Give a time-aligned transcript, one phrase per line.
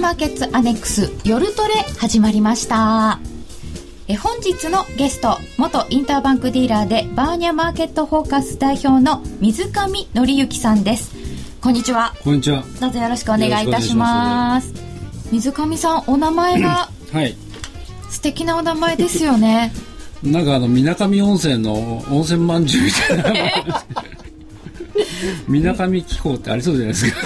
[0.00, 3.20] マーケッツアネックス夜トレ始まりました。
[4.08, 11.14] え本日のゲスト元インターバンクディーラーでバーニャマーケットフォーカス代表の水上紀之さんです。
[11.60, 12.14] こんにちは。
[12.24, 12.64] こんにちは。
[12.80, 14.72] どうぞよろしくお願いいたします。
[15.30, 17.36] 水上さんお名前が はい。
[18.08, 19.70] 素敵なお名前ですよね。
[20.24, 23.82] なんかあの水上温泉の温泉まんじゅうみたいな
[25.48, 27.16] 水上気候ってありそうじゃないですか。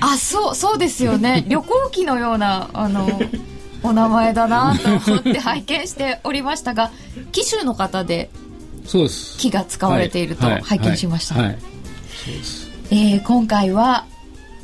[0.00, 1.44] あそうそうですよね。
[1.48, 3.08] 旅行記のようなあの
[3.82, 6.90] お名前だなと思って拝見しておりましたが
[7.32, 8.30] 紀州の方で
[8.86, 9.38] そうです。
[9.38, 10.62] 木が使われているとはい。
[10.62, 11.58] 拝見しました、はい。
[12.90, 14.04] えー今回は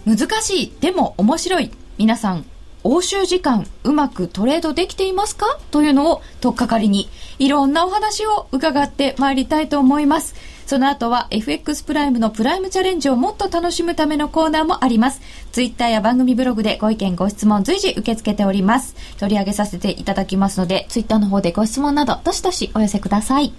[0.05, 1.71] 難しいでも面白い。
[1.99, 2.45] 皆さん
[2.85, 5.59] 欧州時間うまくトレードできていますか？
[5.71, 7.09] というのを取っかかりに
[7.39, 10.35] いろんなお話を伺ってまいりたいと思います
[10.67, 15.21] その後は FX プライムのプライムチャレンジをもっと楽しむためのコーナーもあります。
[15.53, 18.97] ツイッターや番組ブログでご意見ご質問随時受け付けております。
[19.19, 23.53] 取り上げさせていただきますのでツイッターの方でご質問などどしどしお寄せください。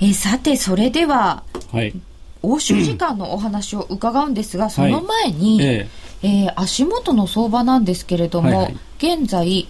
[0.00, 1.42] えーさてそれでは
[1.72, 1.92] はい。
[2.42, 5.88] 欧州時間のお話を伺うんですが、その前に、え。
[6.22, 8.76] えー足元の相場なんですけれども、はいはい。
[8.98, 9.68] 現在、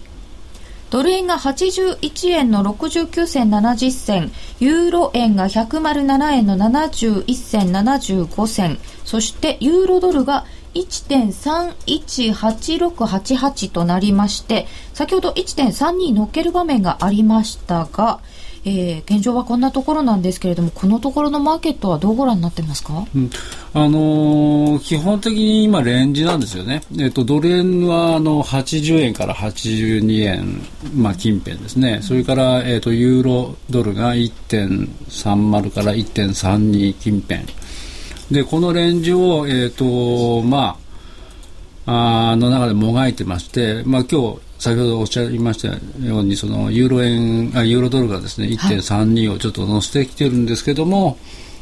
[0.89, 18.19] ドル円が81円の69銭70銭、ユーロ円が107円の71銭75銭、そしてユーロドルが1.318688となりまして、先ほど1.32乗っける場面がありましたが、
[18.65, 23.05] えー現状はこんなところなんですけれども、このところのマーケットはどうご覧になってますか？
[23.15, 23.29] うん。
[23.73, 30.61] あのー基本的に今レンジなんですよね、えっと、ドル円はあの80円から82円、
[30.95, 37.41] まあ、近辺ですね、それから、えっと、ユーロドルが1.30から1.32近辺。
[38.31, 40.77] でこのレンジを、えっとま
[41.85, 45.69] あ、あの中でもがいてまして、まあ今日先ほどおっしゃいました
[46.05, 51.17] ようにそのユーロ円あユーロドルがですね1.32をちょっと乗せてきてるんですけども、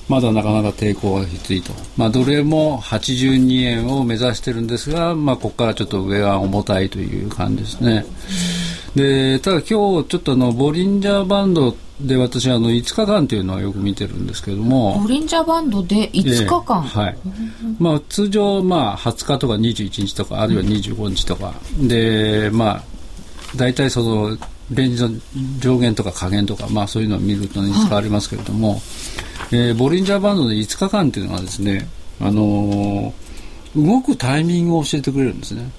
[0.10, 8.06] まだなかなか抵抗がきついと、まあ、ドル円も82円を目指してるんですが、まあ、ここからちょっと上が重たいという感じですね。
[8.98, 17.18] でただ今日ちょっとあのボリンジャーバンドで私あの5日間というのはよく見てるんですけども、ボリンジャーバンドで5日間、ええはい。
[17.80, 22.84] まあ、通常、まあ、20日とか21日とかあるいは25日とか、でまあ
[23.56, 24.38] 大体その
[24.72, 25.10] レンジの
[25.60, 28.80] 上限とか下限とか、まあ、そういうのを見るといつかありますけれども、
[29.52, 31.88] えーボリンジャーバンドで5日間というのはですね、
[32.22, 33.14] あのー
[33.76, 35.70] 動くタイミングを教えてくれるんですね。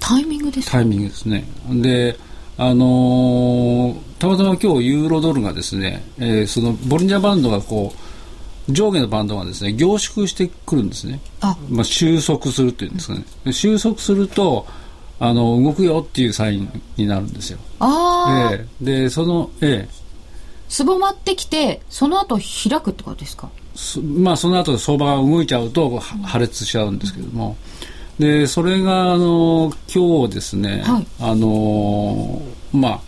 [0.00, 0.78] タイミングですか？
[0.78, 1.44] タイミングですね。
[1.82, 2.18] で、
[2.58, 7.92] あのーたまたま今日ユーロドルがですね、えーそのボリンジャーバンドがこ
[8.68, 11.20] う上下のバンドがですね凝縮してくるんですね。
[11.40, 13.24] あまあ収束するっていうんですかね。
[13.44, 14.66] で収束すると
[15.20, 17.58] あの動くよっていうサインになるんですよ。
[17.78, 20.06] あー、ええでそのええ
[20.68, 23.50] すぼまってきてその後開くってことですか？
[23.74, 27.56] そまあその後相場が動いちゃうとは破裂しちゃうんですけども、
[28.18, 31.06] でそれがあの今日ですね、はい。
[31.20, 33.00] あのまあ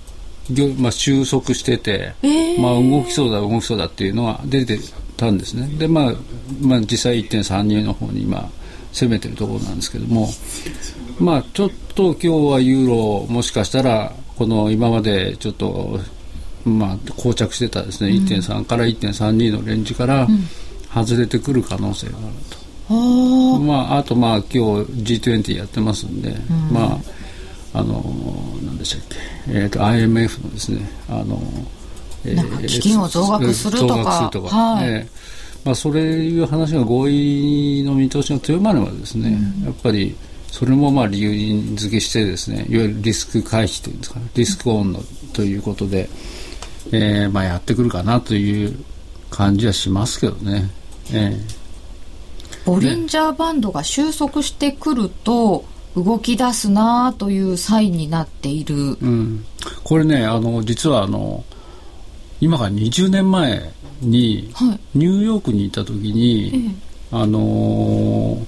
[0.51, 2.61] ぎょまあ、収束してて、えー。
[2.61, 4.79] まあ、動きそうだ動きそうだっていうのは出て
[5.17, 5.69] たんですね。
[5.79, 6.15] で、まあ
[6.61, 8.51] まあ、実際1.32の方に今
[8.93, 10.29] 攻めてるところなんですけども、
[11.21, 16.01] まあ、ちょっと今日はユーロもしかしたらこの今までちょっと、
[16.65, 20.27] まあ、膠着してたですね、1.3から1.32のレンジから
[20.95, 22.68] 外れてくる可能性があると。
[22.91, 26.35] あまあ、あと、まあ、今日 G20 やってますんで、
[26.73, 26.99] ま
[27.75, 28.03] あ、あの、
[28.65, 29.17] なんでしたっけ、
[29.49, 31.41] えっ、と、IMF のですね、あの、
[32.25, 34.31] えなんか基金を増額するとか。
[34.33, 34.89] るとか、はい。
[34.89, 40.17] ええまあ、それいう話が合意の見通しが強まればですね、やっぱり、
[40.51, 45.03] それもまあ理由付けしてですね、いわゆるリスク回避というんですかね、リスクオンの
[45.35, 46.09] ということで、
[46.91, 48.83] えーまあ、やってくるかなという
[49.31, 50.71] 感じはしますけどね。
[51.13, 51.58] ええ
[52.69, 55.65] ボリンジャーバンドが収束してくると
[55.97, 59.47] 動き出すなというサインになっている、うん、
[59.85, 61.45] これねあの実はあの
[62.43, 63.73] 今から20年前
[64.03, 64.81] にはい。
[64.95, 66.77] ニューヨークにいた時に、
[67.11, 68.47] あのー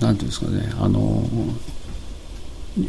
[0.00, 1.72] なんていうんですかねあのー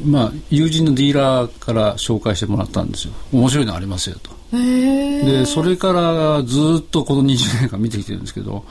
[0.06, 3.14] まあ友人のディーラーから紹介してもらったんですよ。
[3.32, 4.32] 面白いのありますよと。
[4.52, 8.64] でそれからずっとこの20年間見てきてるんですけど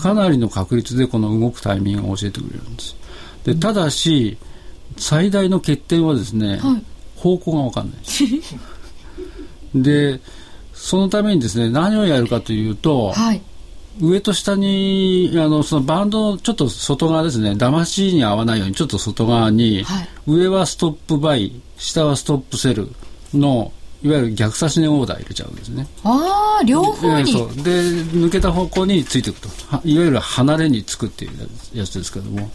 [0.00, 2.96] かなりの確率でこの動くタイミングを教えてくれるんです。
[3.44, 4.38] でただし
[4.96, 6.82] 最大の欠点はですね、はい。
[7.16, 9.82] 方向が分かんない。
[9.82, 10.20] で
[10.72, 13.42] そのためにですね何をやるかというと、はい。
[14.00, 22.90] 上と下にあのそのバンドのちょっと外側ですね騙しに合わないようにちょっと外側に、はい、上はストップバイ下はストップセル
[23.32, 23.72] の
[24.06, 25.86] いわゆる逆差し値オーダー入れちゃうんですね。
[26.04, 27.32] ああ両方に。
[27.32, 27.48] そう。
[27.56, 29.48] で抜けた方向についていくと。
[29.84, 32.48] いわゆる離れにつくっていうやつですけども。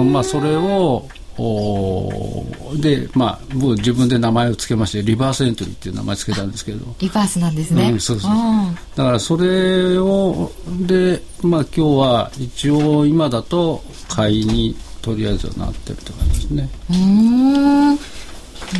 [0.00, 1.06] あまあそれを
[1.38, 2.44] お
[2.76, 6.94] でまあ僕自分で名前を付けましてリバースエントリーっていう名前付けたんですけど。
[6.98, 8.30] リバースなんですね、うん、そうそう
[8.96, 10.50] だからそれを
[10.86, 16.70] でまあ今日は一応今だと買いにとりあえずはなってるって感じですね。
[16.90, 17.98] うん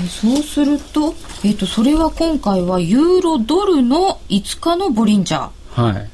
[0.09, 5.83] そうすると,、えーと、それは今回はユーロドルの5日のボリンジャー。
[5.83, 6.11] はい。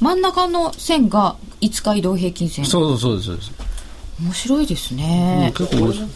[0.00, 2.64] 真ん中の線が5日移動平均線。
[2.64, 3.52] そうそうですそうです。
[4.20, 6.08] 面白いですね、結構面白い。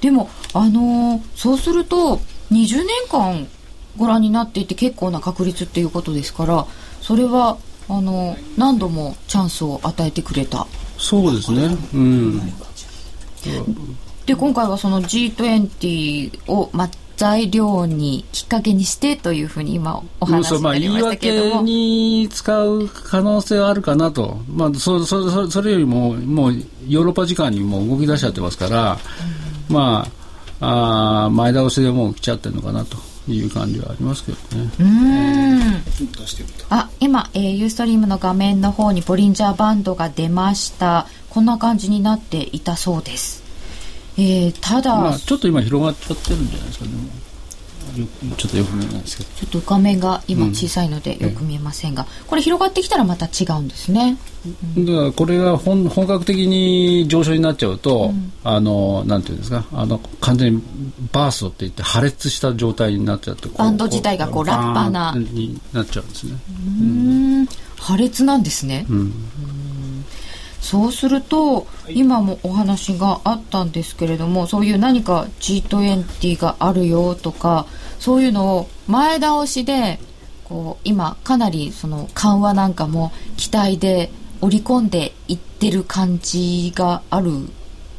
[0.00, 2.20] でもあのー、そうすると
[2.52, 3.48] 20年間
[3.96, 6.66] ご覧になっていて結構な確率っていうことですから
[7.00, 7.56] それは
[7.88, 10.66] あの何度もチャンスを与えてくれた。
[10.98, 11.76] そうですね。
[11.94, 12.52] うん
[14.26, 26.54] で今回はその G20 を、まあ、材料にきっかけにしてというふうに今お話になりましたけれども、まあ、言い訳に使う可能性はあるかなと、まあ、そそそそれよりももう
[26.86, 28.98] ヨーロッパ時間にも動き出しちゃってますから、
[29.68, 30.06] うん、ま
[30.60, 32.96] ああ前倒しでもう来ちゃってるのかなと。
[33.26, 34.70] いう感じはありますけどね。
[34.80, 35.82] うん。
[36.68, 41.06] あ、今、えー、ユーストリームの画面の方にボリンジャーバンドが出ました。
[41.30, 43.43] こんな感じになっていたそうです。
[44.16, 46.90] えー、ただ、まあ、ちょっと今広がっちゃってるんじゃないですかね。
[48.36, 54.18] ちょっとよく見えないですけどちょっと画面が今小さいのでよく見えませんが、うん、これ広がってきたらまた違うんですね、
[54.76, 60.62] うん、だからこれが本本格的に上昇になっちゃうと、うん、あのなんていうんですかあの完全に
[61.12, 65.14] バーストっていって破裂した状態になっちゃってバンド自体がこうラッパーな。
[65.16, 66.36] になっちゃうんですね。
[66.80, 67.46] うん。
[67.78, 68.86] 破裂なんですね。
[68.88, 69.12] うん
[70.64, 77.66] そうすると今もお話があったんですけれどもそういう何か G20 があるよとか
[77.98, 79.98] そういうのを前倒しで
[80.44, 87.30] こう今かなりその緩和なんかも期待で織り込んでいってる感じがある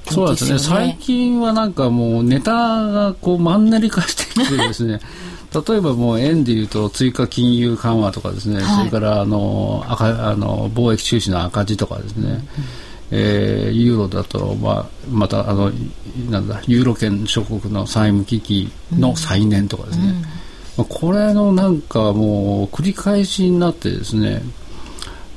[0.10, 0.60] そうですね。
[0.60, 5.00] 最近はなんかもうネタがこうマンネリ化してきてですね
[5.68, 12.44] 例えばもう円でいうと追加金融緩和とかですね、はい、それからあの赤あの貿易収支の赤字とかですね、うん、
[13.12, 15.72] えー、ユーロだと、まあ、またあの
[16.30, 20.22] なんだユーロ圏諸国の債務危機の再燃とかですね、うん。
[20.22, 20.28] ま
[20.80, 24.42] あ、これのなんかもう繰り返しになってですね。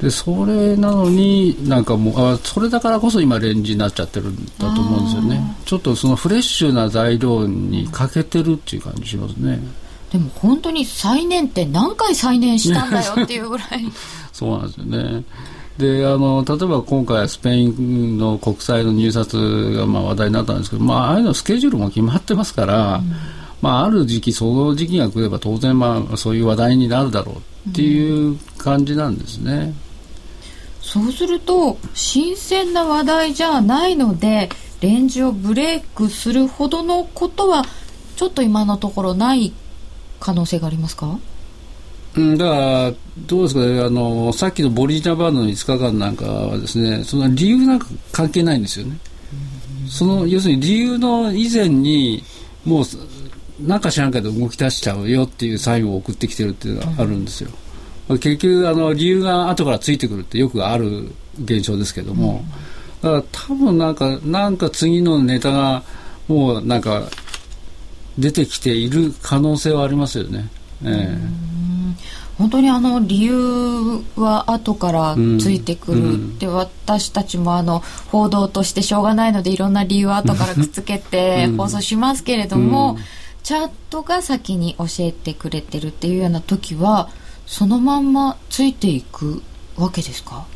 [0.00, 5.56] でそれなのになんかもうあそれだからこそ今レンジになっちゃってるんだと思うんですよね。
[5.64, 9.60] ちょっとそのフレッシュな材料に欠けてるっていう感じしますね。
[10.12, 13.68] でも本当に再燃って何回再燃したんだよっていうぐらい。
[14.32, 15.24] そうなんですよね。
[15.78, 19.36] であの例えば今回スペインの国債の入札
[19.76, 23.12] がまあ話題になったんですけど、まあ、ああいうのスケジュールも決まってますから、うん、
[23.62, 29.52] まあ、ある時期その時期が来れば当然、まあ、そういう話題になるだろうっていう感じなんですね。
[29.52, 29.74] うん、
[30.82, 34.48] そうすると新鮮な話題じゃないので
[34.80, 37.64] レンジをブレイクするほどのことは
[38.16, 39.52] ちょっと今のところない
[40.20, 41.18] 可能性がありますか？
[42.16, 42.92] うん、だから、
[43.26, 48.98] どうですかね、あのさっきのボリジャバンドの5日間なんかはですね、その理由なんか関係ないんですよね。
[49.88, 52.24] その要するに理由の以前に、
[52.64, 52.84] もう、
[53.66, 57.50] なんか知らんけど動き出しちゃうよっていうサインを送ってきてるっていうのがあるんですよ。
[58.08, 61.10] 結局、あの理由が後からついてくるってよくある
[61.42, 62.44] 現象ですけども、
[63.02, 65.82] だから多分なんか、なんか次のネタが、
[66.26, 67.08] もうなんか、
[68.18, 70.48] 出てきている可能性はありますよね。
[70.84, 71.16] え
[72.36, 73.34] 本当にあの理由
[74.14, 77.80] は後からついてくるって、私たちもあの
[78.12, 82.96] 報道としてしょうがないのでいろんな理由を後からくっつけて放送しますけれども、
[83.42, 87.08] チャットが先に教えてくれてるっていうような時は
[87.44, 89.42] そのまんまついていく
[89.76, 90.46] わけですか？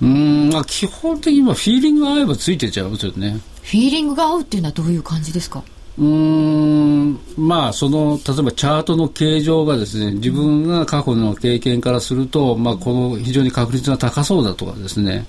[0.00, 0.48] うん。
[0.50, 3.40] まあ基本的にはフィーリングが合えばついてちゃうんですよね。
[3.60, 5.62] フィーリングが合うっていうのはどういう感じですか？
[5.96, 15.26] うんまあその例えばチャートの形状がですね自分が過去の経験からすると、まあ、この非常に確率が高そうだとかですね。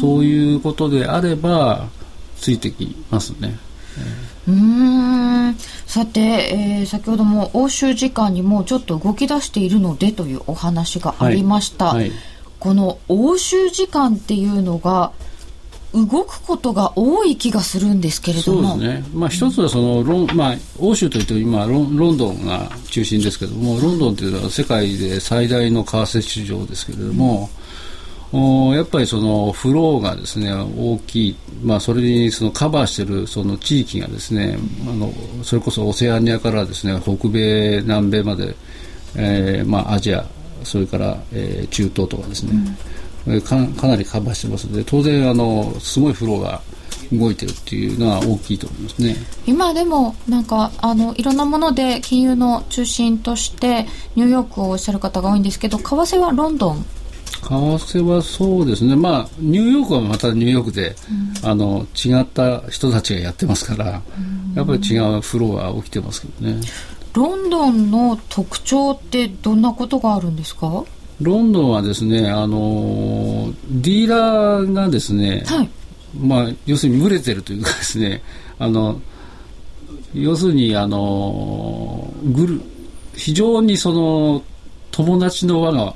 [0.00, 1.88] そういうことであれば
[2.36, 3.56] ついてきますね。
[4.46, 5.56] うん。
[5.86, 11.96] さて、えー、先ほども欧州時間にもちょっと動き出しているのでというお話がありました、はい。
[11.96, 12.12] はい、
[12.58, 15.12] この欧州時間っていうのが
[15.94, 18.70] 動くことが多い気がするんですけれども。
[18.72, 27.48] そうですね、まあ、一つはそのロン、まあ、欧州といっても今ロン、ロンドンが中心ですけれども、ロンドンというのは世界で最大の為替市場ですけれども、
[28.34, 34.58] うん、やっぱりそのフローがですね大きい、まあ、それにそのカバーしているその地域がですね
[34.88, 35.12] あの
[35.44, 38.56] それこそオセアニアからですね北米、南米まで、
[39.14, 40.26] えーまあ、アジア、
[40.64, 42.76] それから、えー、中東とかですね、うん、
[43.42, 44.64] かかなりカバーしてます。
[44.64, 46.60] ので当然あのすごいフローが
[47.12, 49.16] 動いてるっていうのは大きいと思いますね。
[49.46, 56.84] 今でもなんかあのいろんなもので金融の中心としてニューヨークをおっしゃる方が多いんですけど為替はロンドン？
[57.42, 60.96] 為替はそうですね、まあ、ニューヨークはまたニューヨークで、
[61.42, 66.60] うん、あの違った人たちがやってますから、うん、やっぱり違うフローは起きてますけどね。
[67.12, 70.84] ロンドンの特徴ってどんなことがあるんですか
[71.20, 75.70] ロンドンはですね、あのディーラーがですね、はい、
[76.18, 78.22] まあ、要するに群れてるというかですね、
[78.58, 79.00] あの
[80.12, 82.60] 要するにあのぐる
[83.14, 84.42] 非常にその
[84.90, 85.94] 友達の輪が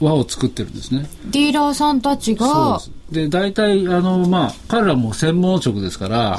[0.00, 1.08] 輪を作ってるんですね。
[1.30, 2.80] ディーラーさんたちが。
[3.10, 6.38] で大体、あの、まあ、彼らも専門職ですから、は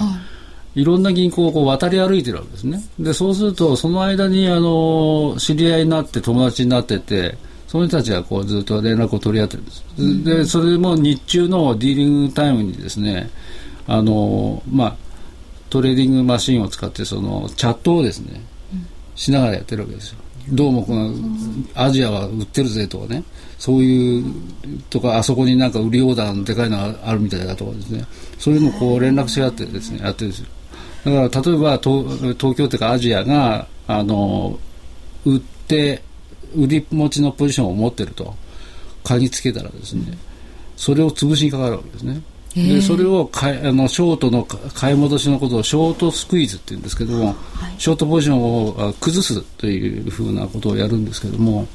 [0.76, 2.84] い、いろんな銀行をこう渡り歩いてるわけですね。
[3.00, 7.38] で、そうすると、その間に、あの、知り合いになって友達になってて、
[7.70, 9.86] その人たちがこうずっと連絡を取り合ってるんです。
[10.00, 13.30] うん、で、それも日中のディーリングタイムにですね、
[13.86, 14.96] あの、まあ、
[15.70, 18.42] トレーディングマシンを使って、その、チャットをですね、
[19.14, 20.18] しながらやってるわけですよ。
[20.52, 21.14] どうもこの
[21.76, 23.24] アジアは売ってるぜとかね
[23.60, 24.24] そういう
[24.90, 28.04] とかあそこになんか売りオーダーのでかいのがあるみたいだとかですね。
[28.40, 30.48] そういうのをこう連絡し合ってですねやってるんですよ。
[31.06, 34.58] だから例えば東東京というかアジアがあの
[35.26, 36.02] 売って
[36.56, 38.36] 売り持ちのポジションを持ってると。
[39.04, 40.18] 嗅ぎつけたらですね
[40.76, 42.22] それを潰しにかかるわけですね。
[42.56, 47.36] でそれをかあのショートの買い戻しのことをショートスクイーズって言うんですけども、はい、
[47.78, 51.68] ショートポジションを崩すというふうなことをやるんですけども、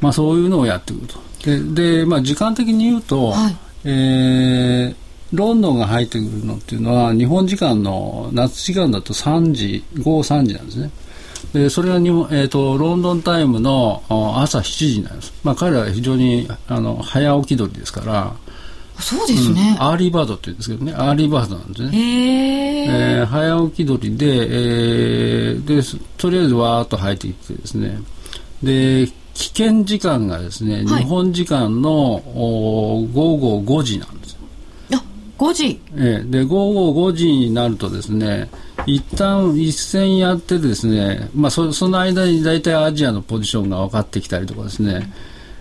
[0.00, 1.18] まあ、そういうのをやってくると。
[1.44, 4.96] でで、まあ、時間的に言うと、はい、えー、
[5.32, 10.90] ロンドンが入ってくるのっていうのは日本時間の夏時間だと3時午後3時なんですね
[11.52, 18.34] でそれは日本、えーと、ロンドンタイムの朝7時になります、まあ、彼らは非常にあの早起き鳥ですから。
[19.00, 20.92] そうですね、うん、 early bird って言うんですけどね。
[20.94, 21.98] early bird なんですね。
[21.98, 22.84] へ
[23.18, 27.98] えー、早起き鳥で,、えー、でとりあえずわーっと入っていってですね。
[28.62, 34.38] で危険時間がですね、はい、日本時間のお午後5時なんです
[34.92, 35.02] あ
[35.38, 35.80] 5時。
[35.96, 38.48] えー、で午後5時になるとですね
[38.86, 45.12] 一旦一戦やってですね、まあそ、その間に大体アジアのポジションが分かってきたりとかですね、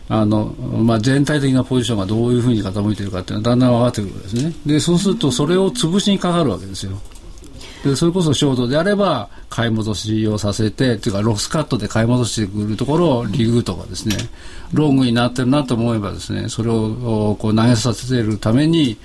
[0.10, 4.53] あの、まあ、全体的なポジションがどういうふうに傾いているかっていうのはだんだん分かってくるわけですね。
[4.65, 7.00] で、そうするとそれを潰しにかかるわけですよ。
[7.84, 14.15] で、それこそショートであれば、買い戻しをさせて、というか、ロスカットで買い戻してくるところをリグとかですね、
[14.72, 18.98] ロングになってるなと思えばですね、それをこう投げさせているために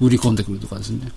[0.00, 1.08] 売り込んでくるとかですね。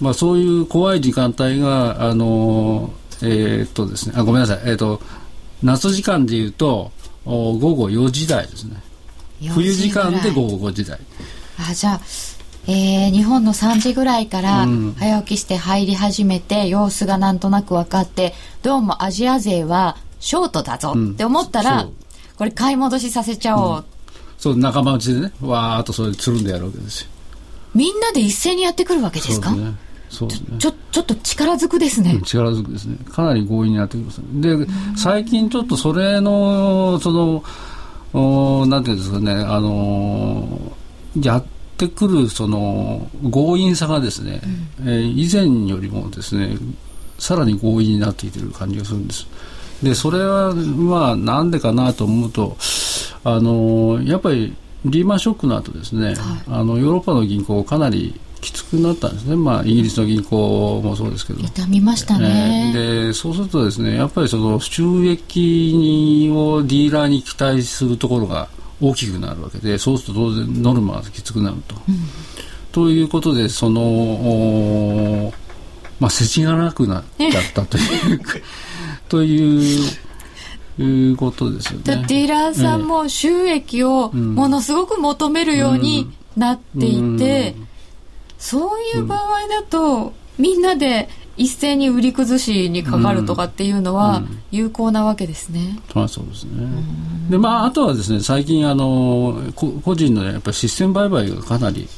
[0.00, 5.00] まあ、そういう怖い時間帯が、あの、えー、っとですね、あ、ごめんなさい、えー、っと、
[5.62, 6.92] 夏時間で言うと、
[7.24, 8.76] 午後4時台ですね。
[9.50, 10.98] 冬時間で午後5時台。
[11.58, 12.00] あじゃあ
[12.68, 14.66] えー、日本の3時ぐらいから
[14.98, 21.86] 早起きして入り始めて、様子がなんとなく分かってどうもアジア勢はショートだぞって思ったら、う。
[21.86, 21.96] ん、
[22.36, 23.84] これ買い戻しさせちゃおう、うん、
[24.36, 27.08] そう仲間内でねわーっとそれつるんでやるわけですよ。
[27.74, 29.52] みんなで一斉にやってくるわけですか？
[29.52, 29.74] ね
[30.08, 32.96] そうですね、ちょちょっと力ずくですね、うん、力ずくですね。
[33.10, 34.56] かなり強引になってきますで
[34.96, 37.42] 最近ちょっとそれのその
[38.12, 39.32] おなんていうんですかね。
[39.32, 40.72] あの
[41.20, 41.44] やっ
[41.76, 44.40] てくるその強引さがですね、
[44.80, 46.56] うん、えー、以前よりもですね
[47.18, 49.26] さらに強引になってきている感じがするんです。
[49.82, 52.56] でそれはまあなんでかなと思うと
[53.24, 54.54] あのやっぱり
[54.86, 56.16] リーマンショックの後ですね、はい、
[56.48, 61.40] あのヨーロッパの銀行かなりきつくなったんですね、まあ、イギリスの銀行もそうですけど。
[61.40, 68.48] 痛みましたね、えー、でそうするとですねやっぱりその収益をディーラーに期待するところが
[68.80, 71.74] 大きくなるわけでそうすると当然ノルマがきつくなると。
[71.88, 71.96] うん、
[72.70, 75.32] ということでその
[75.98, 78.20] まあ世知がなくなっちゃったという
[79.08, 79.90] という
[80.78, 82.04] いうことですよね。
[82.06, 87.65] ディーラーさんも収益をものすごく求めるようになっていて、うんうん
[88.38, 95.78] そういう場合だと、みんなで一斉に売り崩しにかかるとかっていうのは有効なわけですね。
[95.94, 96.66] まあそうですね。
[97.30, 101.88] でまああとはですね最近あの個人のやっぱりシステム売買がかなり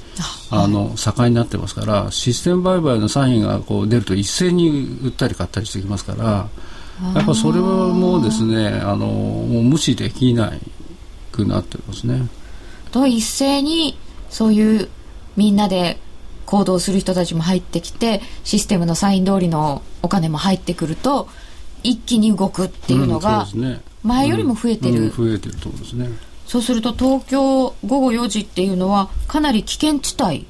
[0.51, 6.49] あの盛んになってますからシステム売買のサインがこう出ると一斉に売ったり買ったりしてきますから。
[7.15, 10.61] やっぱそれはもうですねあのもう無視できない
[11.31, 12.27] くなってますね。
[12.91, 13.97] と一斉に
[14.31, 14.89] そういう
[15.37, 16.01] みんなで
[16.49, 21.29] 行動する人たちも入ってきてシステムのサイン通りのお金も入ってくると
[21.83, 23.47] 一気に動くっていうのが
[24.03, 26.09] 前よりも増えてる、うんうん、増えてるとですね。
[26.47, 30.47] そうすると東京午後4時っていうのはかなり危険地帯。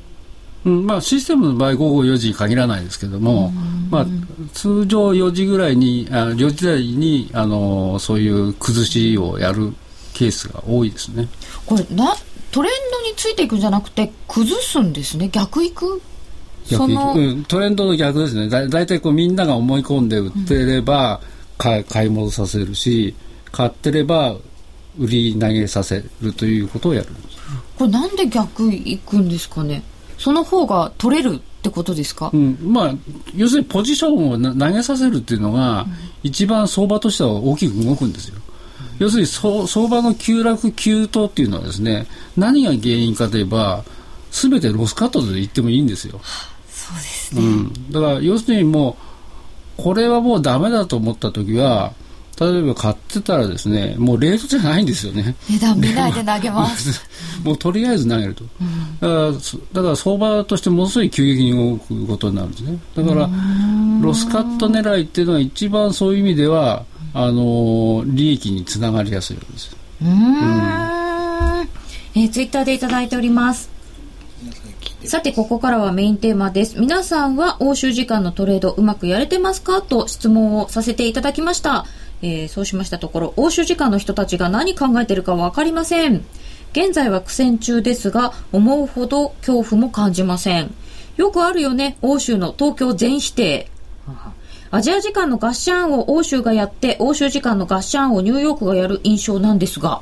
[0.65, 3.51] うんまあ、システムの場合午後4時に限らないですけども、
[3.91, 4.07] まあ、
[4.53, 9.73] 通常4時ぐらいにあ4時台にあのそういう崩しをやる
[10.15, 11.29] ケースが多いですね。
[11.67, 12.15] これな
[12.51, 15.29] トレンドについていくんじゃなくて崩すんですね。
[15.29, 16.01] 逆いく？
[16.71, 18.49] 逆うん、トレンドの逆ですね。
[18.49, 21.21] だだいたいこうみんなが思い込んで売ってれば、
[21.57, 23.15] 買い戻させるし
[23.51, 24.37] 買ってれば
[24.99, 27.09] 売り投げさせるということをやる
[27.79, 29.83] これなんで逆いくんですかね？
[30.19, 32.95] その方が取れるってことですか、うん、まあ
[33.35, 35.87] 要するにポジションを投げさせるっていうのが、
[36.23, 38.41] 一番相場としては大きく動くんですよ。
[38.99, 43.85] 要するに相場の急落急騰っていうのはですね何が原因かといえば
[44.31, 46.21] 全てロスカットで言ってもいいんですよ。
[46.69, 48.97] そうですね、うん、だから要するにも
[49.79, 51.93] うこれはもうダメだと思った時は
[52.41, 55.35] 例えば買ってたらですねもうレートじゃないんですよね。
[55.51, 57.03] 値段見ないで投げます。
[57.43, 59.33] もうとりあえず投げると、うん、だから
[59.73, 62.79] だから相場としてものすごい急激に動くことになるんですね。
[62.97, 63.29] だから
[64.01, 73.79] ロスカット狙いっていうのは一番そういう意味ではあの利益につながりやすいわけですうん、えー、ツイッターでいただいております
[75.05, 76.79] さて、ここからはメインテーマです。
[76.79, 81.87] 皆さんは欧州時間のトレードうまくやれてますかと質問をさせていただきました。
[82.21, 86.25] えー、そうしましたところ、欧州時間の人たちが何考えてるかわかりません。
[86.73, 90.75] 現在は苦戦中ですが、思うほど恐怖も感じません。
[91.17, 93.71] よくあるよね、欧州の東京全否定。
[94.71, 100.01] アジア時間のガッシャンを欧州がやって、欧州時間のガッシャンをニューヨークがやる印象なんですが。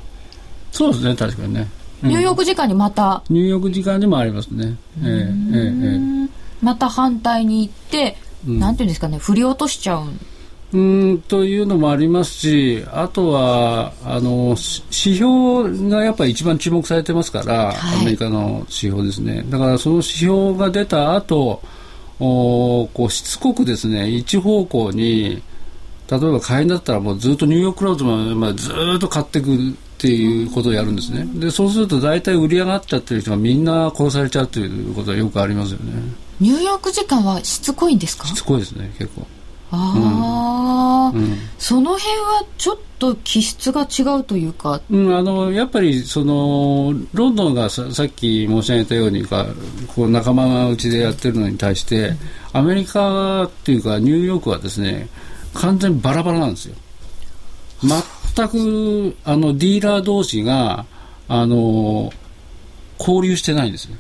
[0.73, 1.69] そうですね、確かにね。
[2.03, 4.77] ニューヨーク時間にまた、ニューヨーク時間にもありますね。
[5.01, 6.29] えー、えー、えー、
[6.63, 10.21] また反対に行って、うん、なんていうんですかね、振り落としちゃうん
[10.73, 14.57] うんというのもありますし、あとはあの指
[15.17, 19.45] 標がやっぱり一番注目されてますから、はい、アメリカの指標ですね。
[19.49, 21.63] だからその指標が出た後お
[22.19, 25.43] こうしつこくですね一方向に
[26.11, 31.27] 例えば会員だったらもうずっとニューヨーククラウドまでずっと買っていくっていうことをやるんですね。
[31.41, 35.93] でそうすると大体売り上がっちゃってる人がみんな殺されちゃうということはよくありますよね。
[36.39, 39.27] ニューヨーク時間はしつこいんですかしつこいですね結構。
[39.71, 49.47] ああ、うん、その辺はちょっと気質が違うというか、うん、あのやっぱりそのロンドンがささっき申し上げたようにか
[49.95, 52.13] こう仲間がうちでやってるのに対して、
[52.53, 55.09] アメリカっていうかニューヨークはですね
[55.55, 56.77] 完全にバラバラなんですよ。
[57.83, 60.87] 全くあのディーラー同士が
[61.29, 62.13] あの
[62.99, 63.97] 交流してないんですよ。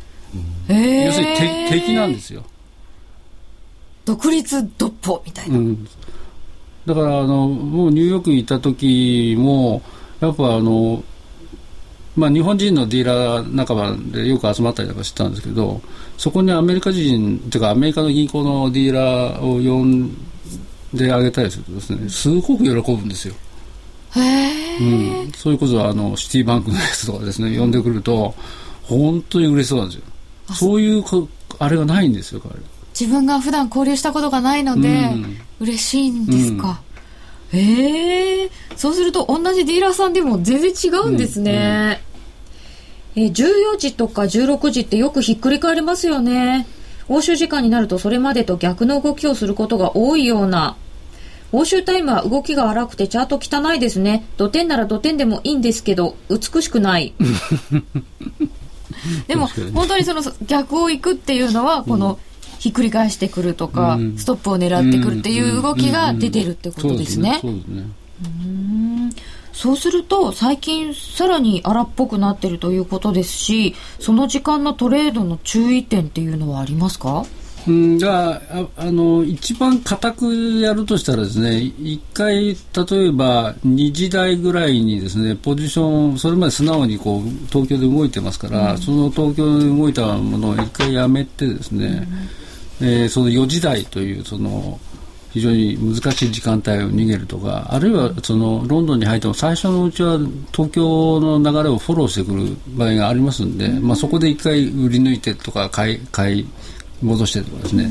[0.68, 1.36] 要するに
[1.70, 2.44] 敵なんですよ。
[4.06, 5.84] 独立独歩みたいな、うん、
[6.86, 9.82] だからあのもうニューヨークにいた時も
[10.20, 11.04] やっぱあの
[12.16, 15.82] まあ、日本人のディーラー仲間でよく集まったりとかしてたんですけど
[16.16, 20.16] そこにアメリカ人というかアメリカの銀行のディーラーを呼ん
[20.94, 23.34] であげたりするとですねすごく喜ぶんですよ。
[24.14, 28.34] へうん、そういうことはあのシティバンクのやつとかですね呼んでくると
[28.82, 30.04] 本当に嬉しそうなんですよ。
[30.54, 30.80] そう。
[30.80, 31.04] いう
[31.58, 32.54] あれがないんですよ彼
[32.98, 36.80] 自分が普段交流したことがないので、うん、嬉しいんですか、
[37.52, 42.00] うん、ええー、そうすると同じディーラーさんでも全然違うんですね、
[43.14, 46.66] うんうん、え14時とか16時ってよくひっくり返りますよね。
[47.08, 50.76] 欧州時間になるとそれまでと逆の動きをすることが多いような。
[51.52, 54.26] 欧州タイムは動きが荒くてチャート汚いですね。
[54.36, 57.14] 土点なら土点でもいいんですけど、美しくない。
[59.28, 62.18] でも、本当にその逆を行くっていうのは、この
[62.58, 67.40] ひっくり返してくるとか、うん、ストップを狙ってくるっていう動きが出てるってことですね。
[69.52, 77.24] そうすると最近さらに荒っぽくなってるということですしその時間のトレードの注意点っていうのはありますか？
[77.66, 82.56] うん、がああの一番固くやるとしたらですね一回例え
[83.12, 92.06] ば2時台ぐらいにですねポジションそれまで素直にこう東京で動いてますから、うん、その東京で動いたものを一回やめてですね、
[92.80, 94.78] えー、その4時台というその
[95.32, 100.18] 非常に難しい時間帯を逃げるとかあるいはそのロンドンに入っても最初のうちは
[100.50, 106.48] 東京の流れをフォローしてくる場合がありますんで、まあ、そこで一回売り抜いてとか買い買い
[107.02, 107.90] 戻してとかですね、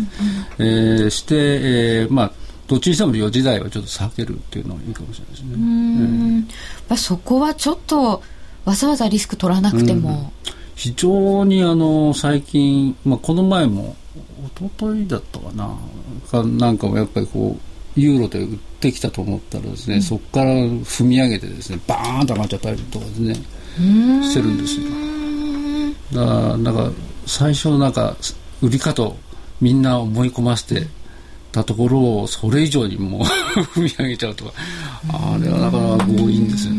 [0.57, 2.31] えー、して、えー、まあ
[2.67, 5.53] どっちにしても4時台はちょっと避けるっていうのはいいかもしれないですね。
[5.53, 6.47] うん。
[6.89, 8.23] えー、そこはちょっと
[8.65, 13.95] わざわざリスク取らなくても、うん、非常にあの最近、まあ、この前も
[14.57, 15.75] 一昨日だったかな。
[16.29, 24.87] かなんかもやっぱりこうユーロで売ってきたと思ったらですね、うん、そこから踏み上げてですねバーンと上がっちゃったりとかですねしてるんですよ。
[26.13, 26.91] だからなんか
[27.25, 28.15] 最初なんか
[28.61, 29.17] 売りかと
[29.61, 30.87] みんな思い込ませて
[31.51, 33.21] たところをそれ以上にもう
[33.79, 34.53] 踏み上げちゃうとか。
[35.07, 36.73] あれはなかなか強引ですよ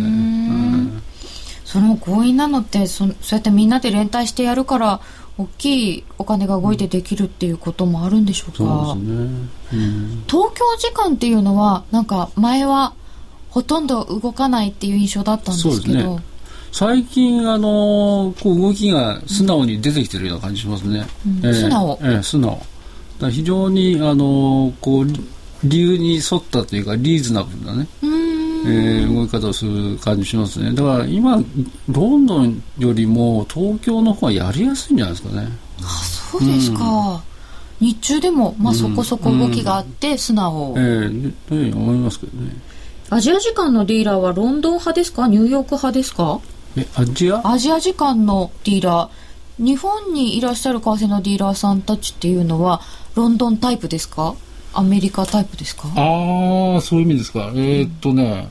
[1.77, 5.01] その強引なのってそそうやってみんなで連帯してやるから
[5.37, 9.15] 大きいお金が動いてできるっていうこともあるんでしょうか、そうですね、
[9.75, 12.95] うん、東京時間っていうのはなんか前は
[13.51, 16.21] ほとんど動かないっていう印象だったんですけど。
[16.73, 21.39] 最近あのこう動きが素直に出てきてるような感じしますね、うん。
[21.39, 22.67] えー、素直、えー、素直。
[23.19, 25.07] だ非常にあのこう
[25.65, 27.89] 理由に沿ったというかリーズナブルなね、
[28.67, 30.73] えー、動き方をする感じしますね。
[30.73, 31.43] だから今
[31.89, 35.49] ロンドンよりも東京の方がやりやすいんじゃないですかね。
[35.81, 37.23] あそうですか、
[37.81, 42.53] うん、日中でも、まあ、そこそこ動きがあって、素直、ええー、思いますけどね。
[43.09, 45.29] アジア時間のディーラーはロンドン派ですか？
[45.29, 46.41] ニューヨーク派ですか？
[46.77, 47.41] えアジア？
[47.49, 49.65] アジア時間のディーラー。
[49.65, 52.83] 日本にいらっしゃる為替のディーラーさんたちっていうのは
[53.15, 54.35] ロンドンタイプですか？
[54.75, 55.89] アメリカタイプですか？
[55.97, 57.53] ああそういう意味ですか。
[57.55, 58.51] えー、っとね、うん、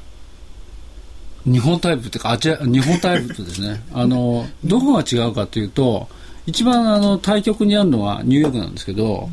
[1.46, 3.82] 日本タイプっていうかアジア日本タイプとですね。
[3.94, 6.08] あのどこが違うかというと
[6.48, 9.30] 一番あの対極にあるのはニューヨークなんですけど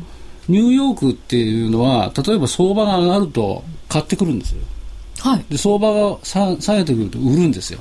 [0.47, 4.61] ニューヨークっていうのは例えば相場が上がると買ってくるんですよ、
[5.19, 7.79] はい、で相場が下げてくると売るんですよ。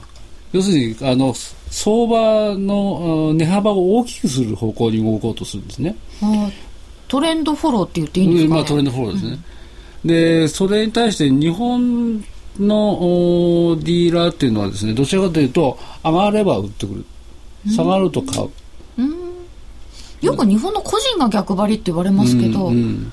[0.53, 1.35] 要するにあの
[1.71, 5.97] 相場の値幅を大きくする方向に動こうとするんですね。
[7.09, 9.38] トレンドフォローって言っていいんですか、ね、まあ、トレンドフォローですね。
[10.05, 12.23] うん、でそれに対して日本
[12.58, 17.04] のディーラーっていうのはですねどちらかというと上がれば売ってくる。
[17.68, 18.50] 下がると買う、
[18.98, 19.14] うん、
[20.20, 23.12] よく日本の個人が逆張りって言われますけど、うんうん、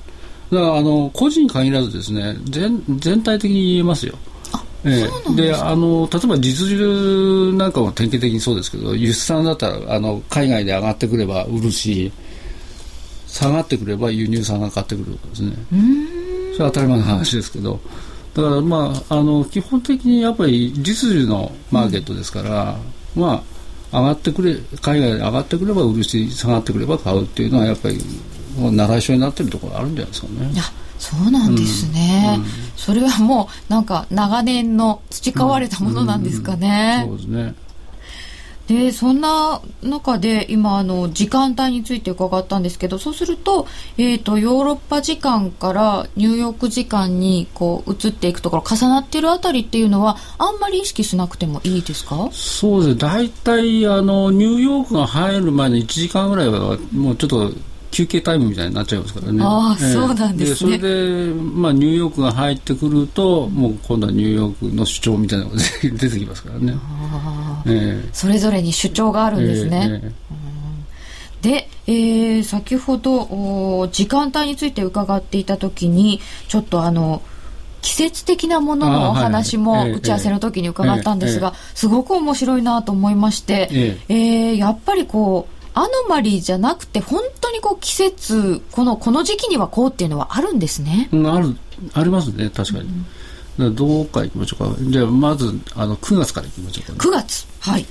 [0.50, 4.14] だからあの個人に限らずですね全全体的に言えますよ。
[4.82, 12.10] ええ、であの例えば実需なんかも典型的にそうですけど輸出産だったらあの海外で上がってくれば売るし
[13.26, 15.52] 下がってくれば輸入産が買ってくるとかですね。
[16.54, 17.78] それは当たり前の話ですけど
[18.34, 22.76] だからまああの基本的にやっぱり実需のマーケットですから、
[23.16, 23.42] うん、ま
[23.92, 28.00] あ上がってくれ海外で上がってくれば売るし下がってくれば買うっていうのはやっぱり
[28.56, 30.80] 習い性になってるところあるんじゃないですかね。
[30.98, 32.44] そうなんですね、うん、
[32.76, 37.54] それはもうなんか長年の培われたものなんですかね、そうですね
[38.70, 43.66] でそんな中で今あの時間帯について伺ったんですけどそうすると,、
[43.98, 52.28] えーと、ヨーロッパ時間からニューヨーク時間にこう移っていくところ重なってるあたりっていうのはあんまり意識しなくてもいいですか？
[52.32, 53.00] そうですね。
[53.00, 57.52] 大体あのニューヨークが入る前の1時間ぐらいはもうちょっと
[57.90, 59.42] 休憩タイムみたいになっちゃいますからね。
[59.42, 60.56] ああ、えー、そうなんですね。
[60.56, 66.74] それで、まあ、ニューヨークが入ってくると、もう今度はニューヨークの主張みたいなのが出てきますからね。
[66.76, 70.02] あえー、それぞれに主張があるんですね。
[70.02, 77.22] えー、で、えー、先ほど時間帯について伺っていた時にちょっとあの
[77.82, 91.08] 季節的なもののお話も打ち合わせの時に伺ったんですが、すごく面白いなと思いまして、ええー、やっぱりこうアノマリーじゃなくて本当にこう季節このこの時期にはこうっていうのはあるんですね。
[91.10, 91.56] うん、ある
[91.94, 92.90] ありますね確かに。
[93.58, 94.76] うん、どうかいきましょうか。
[94.78, 96.98] じゃあまずあの9月からいきましょうか、ね。
[96.98, 97.46] 9月？
[97.60, 97.86] はい。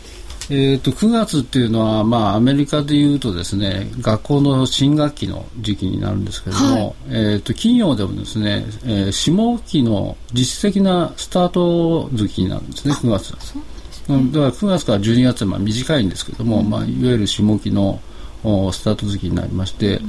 [0.52, 13.36] えーと、9月っていうのは、まあ、アメリカでいうとですね学校の新学期の時期になるんですけれども、はい、えーと、企業でもですね、えー、下期の実質的なスタート月になるんですね9月。
[14.10, 18.02] だから9月から12月はまあ短いんですけども、うん、まあ、いわゆる下期の
[18.72, 20.00] スタート月になりまして、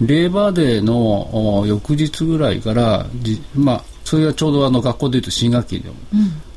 [0.00, 3.06] うん、レーバーデーの翌日ぐらいから
[3.54, 5.92] まあ、それはちょうどあの学校でいうと新学期の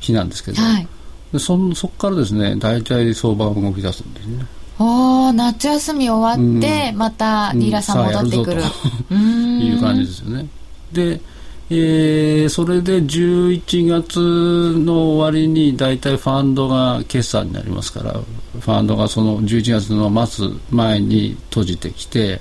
[0.00, 0.88] 日なんですけど、うんはい、
[1.32, 4.44] でそそこからですね大体相場が動き出すんですね。
[4.80, 8.62] お夏休み終わって、またリーラさん戻ってくる、
[9.10, 10.46] うん、いう感じですよね。
[10.92, 11.20] で
[11.70, 14.18] えー、それで11月
[14.78, 22.40] の終わりに大体ファンドが決算になりますからファンドがその11月の末前に閉じてきて、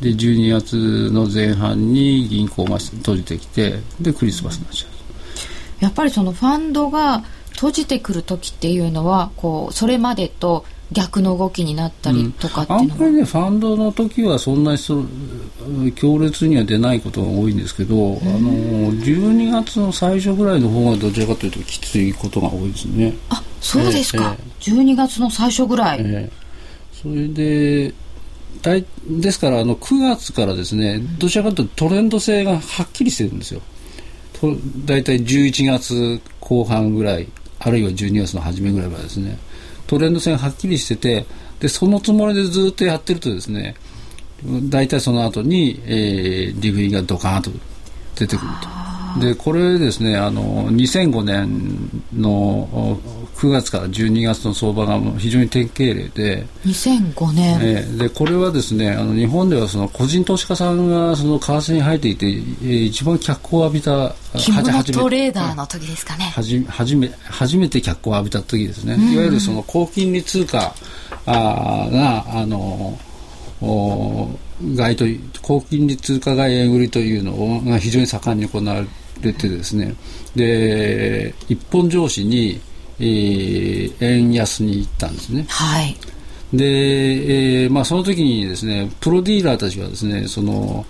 [0.00, 5.84] で12月の前半に銀行が閉じてきてでクリスマスになっちゃう。
[5.84, 15.04] やっぱりそのファンドが閉じてくる時っていうのはこうそれまでと逆の動きになったりとかっていうのは、うん、あんまりねファンドの時はそんなにそ
[15.94, 23.14] 強烈には出ないことが多いんですけど、あの12月の最初ぐらいの方がどちらかというときついことが多いですね。
[23.30, 26.30] あそうですか、えー、12月の最初ぐらい、えー、
[27.02, 27.94] それで
[28.62, 33.60] だいですからあの9月からですねどちらかというとトレンド性がはっきりしてるんですよ。
[34.84, 37.28] 大体11月後半ぐらい
[37.60, 39.38] あるいは12月の初めぐらいはですね
[39.92, 41.26] トレンド線はっきりしてて
[41.60, 43.74] でそのつもりでずっとやってるとですね
[44.70, 47.50] 大体その後に、えー、利食いがドカーンと
[48.16, 49.20] 出てくると。
[49.20, 52.98] でこれですねあの2005年の
[53.42, 56.46] 9月から12月の相場が非常に典型例で。
[56.64, 66.26] 2005年、えー、でこれはですねあの日本ではその個人投資家さんがその為替に入っていて、えー、一番脚光を浴びた着物トレーダーの時ですかね。
[66.26, 70.72] はじ初め初めて脚光を浴びた時ですね、いわゆるその高金利通貨
[71.26, 72.96] あがあの
[74.76, 75.04] 買いと
[75.40, 78.86] 高金利通貨買い円売りというのが非常に盛んに行われ
[79.22, 79.94] れてですね。
[80.34, 82.60] で一本上司に、
[83.02, 85.44] えー、円安に行ったんですね。
[85.48, 85.96] はい
[86.52, 90.84] で、えーまあ、その時にですねプロディーラーたちはですねその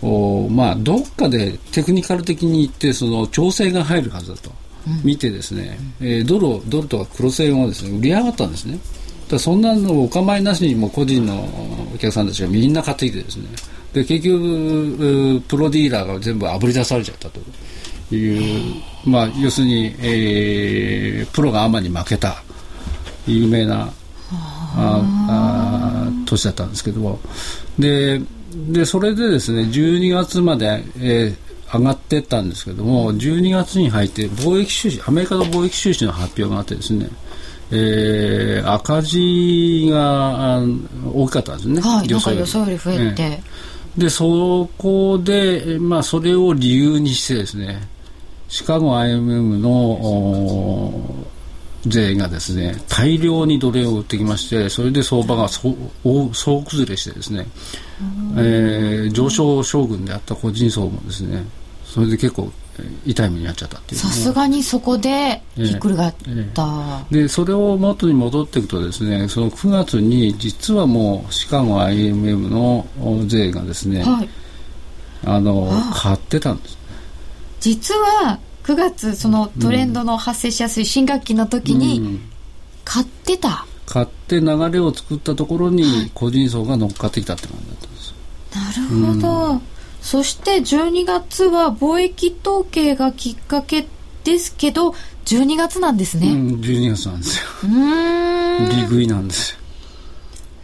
[0.00, 4.50] おまあ、どっかでテクニカル的に言ってその調整が入るはずだと、
[5.04, 8.80] 見てですね、うん、えー、ドルドルとか黒線をですね売り上がったんですね。
[9.28, 11.44] だそんなのお構いなしにも個人の
[11.94, 13.44] お客さんたちがみんな買ってきてですね
[13.92, 17.40] で結局プロディーラーが全部あぶり出されちゃったと
[18.14, 22.42] いう、まあ、要するに、えー、プロがアマに負けた
[23.26, 23.92] 有名な
[24.74, 27.18] ああ年だったんですけど
[27.78, 28.20] で
[28.54, 37.08] でそれでですね12月まで、えー、上がっていったんですけども12月に入って貿易収支アメリカの貿易収支の発表があってですね
[37.74, 40.60] えー、赤字が
[41.14, 42.76] 大きかったんですね、はい、予想より。
[42.76, 43.42] 増えて、え。
[43.96, 47.88] でそこで、まあ、それを理由にしてですね
[48.52, 51.02] シカゴ IMM の
[51.86, 55.72] 税がですね大量に奴隷を売ってきましてそれで相場が総
[56.04, 57.46] 崩れしてですね、
[58.36, 61.46] えー、上昇将軍であった個人層もですね
[61.86, 62.52] それで結構
[63.06, 66.14] 痛い目に遭っちゃったっていうさすがにそこでひっくり返っ
[66.52, 67.22] た、ええ。
[67.22, 72.86] でそれを元に戻っていくとですねその9月に実はもうシカゴ IMM の
[73.26, 74.28] 税がですね、はい、
[75.24, 76.81] あの買ってたんです
[77.62, 82.20] 実は9月そのトレンドの発生しやすい新学期の時に
[82.84, 83.54] 買ってた、うん、
[83.86, 88.14] 買って流れを作ったところに個人層が乗っかってきたって感じだったんです、
[88.52, 89.62] なるほど、うん。
[90.00, 93.86] そして12月は貿易統計がきっかけ
[94.24, 94.90] ですけど
[95.26, 97.48] 12月なんですね、うん、12月なんですよ。
[97.62, 97.66] う
[98.64, 98.68] ん。
[98.68, 99.61] 利食いなんですよ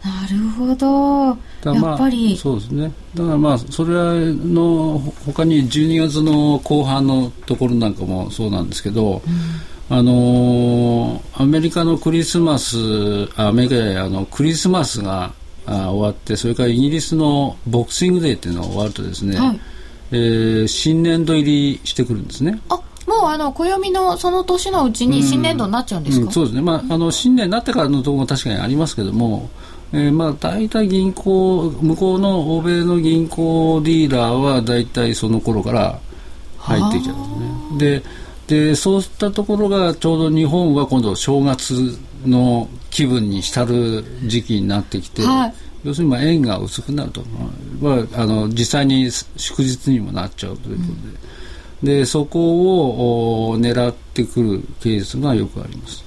[0.03, 2.37] なるほど、まあ、やっぱり。
[2.37, 2.91] そうですね。
[3.15, 3.91] だからまあそれ
[4.33, 9.21] の他に12月の後半のところなんかもそうなんですけど、
[9.89, 12.77] うん、あのアメリカのクリスマス
[13.35, 15.33] アメリカであのクリスマスが
[15.65, 19.59] あ終わってそれからイギリスのボクシングデーっていうのが終わるとですね、はい、
[20.11, 22.59] えー、新年度入りしてくるんですね。
[22.69, 29.49] あもうあの暦のその年のうちに新年度になっちゃうんですか、うんうん、そうですね、まあ、あの新年になってからのところも確かにありますけども、
[29.91, 35.99] えー、まあ大体銀行向こうの欧米の銀行ディーラーは大体その頃から
[36.57, 38.03] 入ってきちゃうんですね。
[38.49, 47.21] ででそうしたところがちょうど日本は今度正月の気分に浸る時期になってきて、はい、要するにまあ円が薄くなると、
[47.79, 50.93] まあ、あの実際に祝日にもなっちゃうということで
[51.83, 56.03] うん、でそこを狙ってくるケースがよくあります。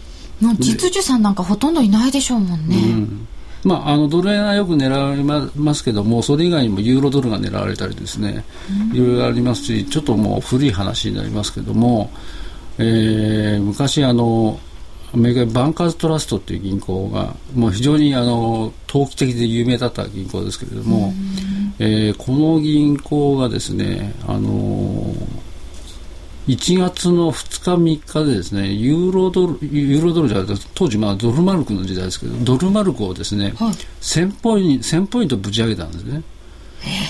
[0.59, 2.77] 実需さんなんかほとんどいないでしょうもんね。
[2.77, 3.29] うん
[3.65, 8.45] まあ、あのドル円はよく狙われますけどもそれ以外にもユーロドルが狙われたりですね、
[8.93, 12.11] いろいろありますしちょっともう古い話になりますけども、
[12.79, 14.59] えー、昔あの
[15.15, 21.13] アメリカバンカーズトラストっていう銀行が、もう非常にあの投機的で有名だった銀行ですけれども、
[21.79, 25.15] えー、この銀行がですね、あの
[26.49, 36.23] 1月の2日3日でですねユーロドルユーロドルじゃなくて当時まあドルマルクの時代ですけどドルマルクをですね、はい、1000ポイント1000ポイントぶち上げたんですね。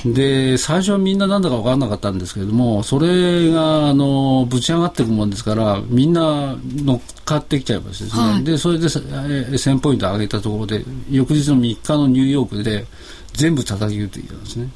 [0.05, 12.85] で最初はみんななんだか分からなかったんですけれどもそれがあのぶち上がっていくもんですからみんな乗っかってきちゃいましてですね、はい、でそれで1000ポイント上げたところで翌日の3日のニューヨークで
[13.33, 14.69] 全部叩き打ってきたんですね。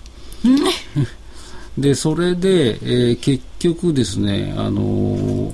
[1.79, 5.53] でそれで、えー、結局ですね、あのー、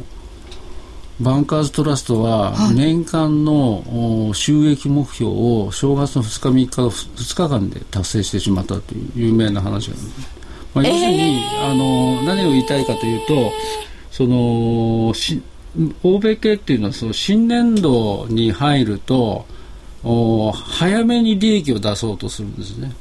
[1.20, 10.06] バンカーズトラストは年間の収益目標を正月の2日3日2日間で達成してしまったという有名な話がある、
[10.74, 13.52] まあ、要するに、えー、あの何を言いたいかというと
[14.10, 15.42] そのし
[16.02, 19.46] 欧米系っていうのはその新年度に入ると
[20.04, 22.92] お早めに利益を出そうとするんですね。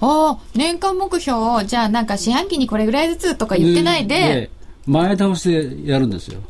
[0.00, 4.14] ああ、年間目標を、じゃあなんか四半期にこれぐらいずつとか言ってないで。
[4.14, 4.50] で
[4.86, 6.40] 前倒しでやるんですよ。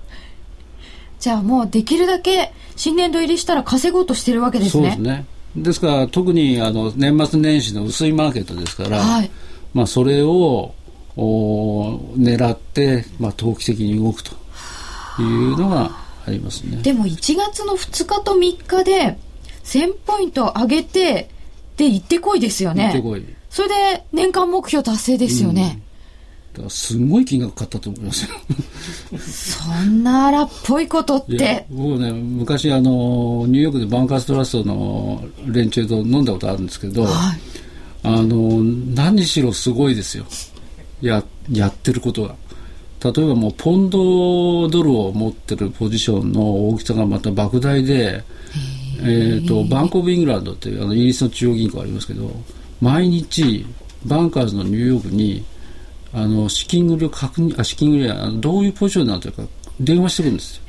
[1.18, 4.92] じゃあもうできるだけ新年度入りしたら稼ごうとしてるわけですね。
[4.94, 5.26] そうですね。
[5.56, 9.30] ですから特にあの年末年始の薄いマーケットですから、はい、
[9.74, 10.74] まあそれを
[11.16, 14.30] お狙って、まあ、投機的に動くと
[15.20, 15.90] いうのが
[16.24, 16.80] ありますね。
[16.82, 19.18] でも1月の2日と3日で
[19.64, 21.30] 1000ポイント上げて
[21.76, 22.84] で行ってこいですよね。
[22.84, 23.37] 行ってこい。
[23.58, 25.82] それで年間目標達成ですよね。
[26.58, 28.36] うん、すごい金額買ったと思いますよ。
[29.18, 31.66] そんな荒っぽいことって。
[31.68, 37.10] 僕ね昔あのニューヨークでバンカーストラストの連中と飲んだことあるんですけど、はい、
[38.04, 38.62] あの
[38.94, 40.24] 何しろすごいですよ。
[41.00, 42.36] ややってることが
[43.02, 48.22] 例えばもうポンドドルを持ってるポジションの大きさがまた莫大で、
[49.00, 52.30] えーと、バンコブ・イングランドっていうあのイギリスの中央銀行ありますけど
[52.80, 53.66] 毎日
[54.04, 55.44] バンカーズのニューヨークに
[56.12, 59.42] あの資金繰りを確認あ資金繰りはどういうポジションになってるか
[59.80, 60.62] 電話してくるんですよ。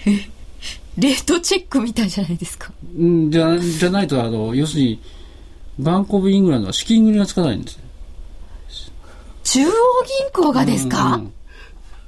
[0.98, 2.72] レートチェックみたいじゃないですか。
[2.98, 5.02] うん、じゃじゃないとあの要するに
[5.78, 7.82] バンコブ・イングランドは資金繰りがつかないんですよ。
[9.43, 9.74] 中央銀
[10.34, 11.34] 行がですか、うんうん、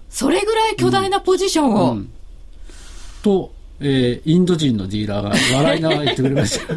[0.10, 1.94] それぐらい巨大なポジションを。
[1.94, 2.12] うん、
[3.24, 6.74] と、えー、インド人のディーラーが笑いながら言ってくれました。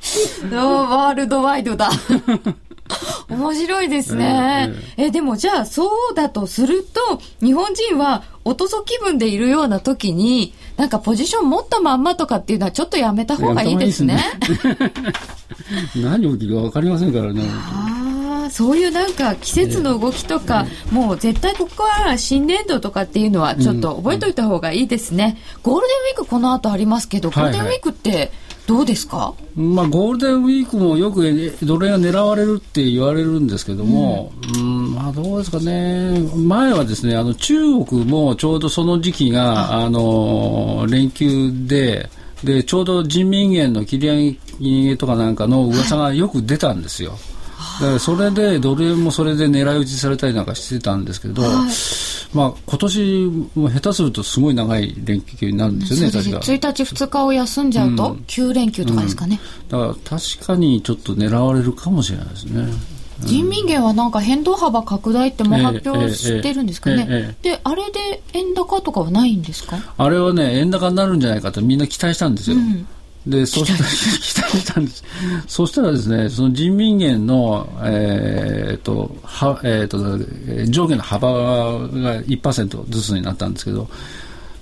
[0.50, 1.90] ワールドワイドだ。
[3.28, 4.72] 面白いですね。
[4.96, 14.18] えー、えでもじゃあそうだとすると、日本人はおとそ気分でいるような時に、なんかポジション持ったまんまとかっていうのはちょっとやめた方がいいですね。
[15.94, 17.42] いい 何起きるか分かりませんからね。
[18.50, 25.36] そういうなんか季節の動きとか、もう絶対ここは新年度とかっていうのはちょっと覚えておいた方がいいですね。
[25.62, 28.30] ゴールデンウィークこの後ありますけど、ゴールデンウィークって、はいはい
[28.68, 31.22] どうですか、まあ、ゴールデンウィークもよく
[31.64, 37.54] どれが狙われるって言われるんですけども、うん、うんまあ、どうですかね、前はですねあの中
[37.86, 42.10] 国もちょうどその時期があの連休で
[42.44, 47.12] でちょうど人民元の切り上げとかなんかの噂がよく出たんですよ。
[47.12, 47.37] はい
[47.80, 51.52] だからそれでドル円もそれで狙い撃ちされたりなんかしてたんですけど、はい、
[52.36, 56.38] まあ今年も下手するとすごい長い連休になるんですよね、確か。
[56.38, 62.66] 1日、2日を休んじゃうと、9連休とかですかね、うん、だから確かにちょっと狙われるかもしれないですね。
[63.20, 69.76] 人民元はなんか変動幅拡大ってもう発表してるんですかね、えええ、であれで円高とかはないんですか？
[69.96, 72.86] あれはね円高になるんじゃないかとみんな期待したんですよ、うん
[73.28, 75.04] で、そしたら、期待したんです。
[75.46, 83.88] そしたらですね、その人民元の、えー、っと、は、えー、っと、上下の幅が1%ずつになったんですけど、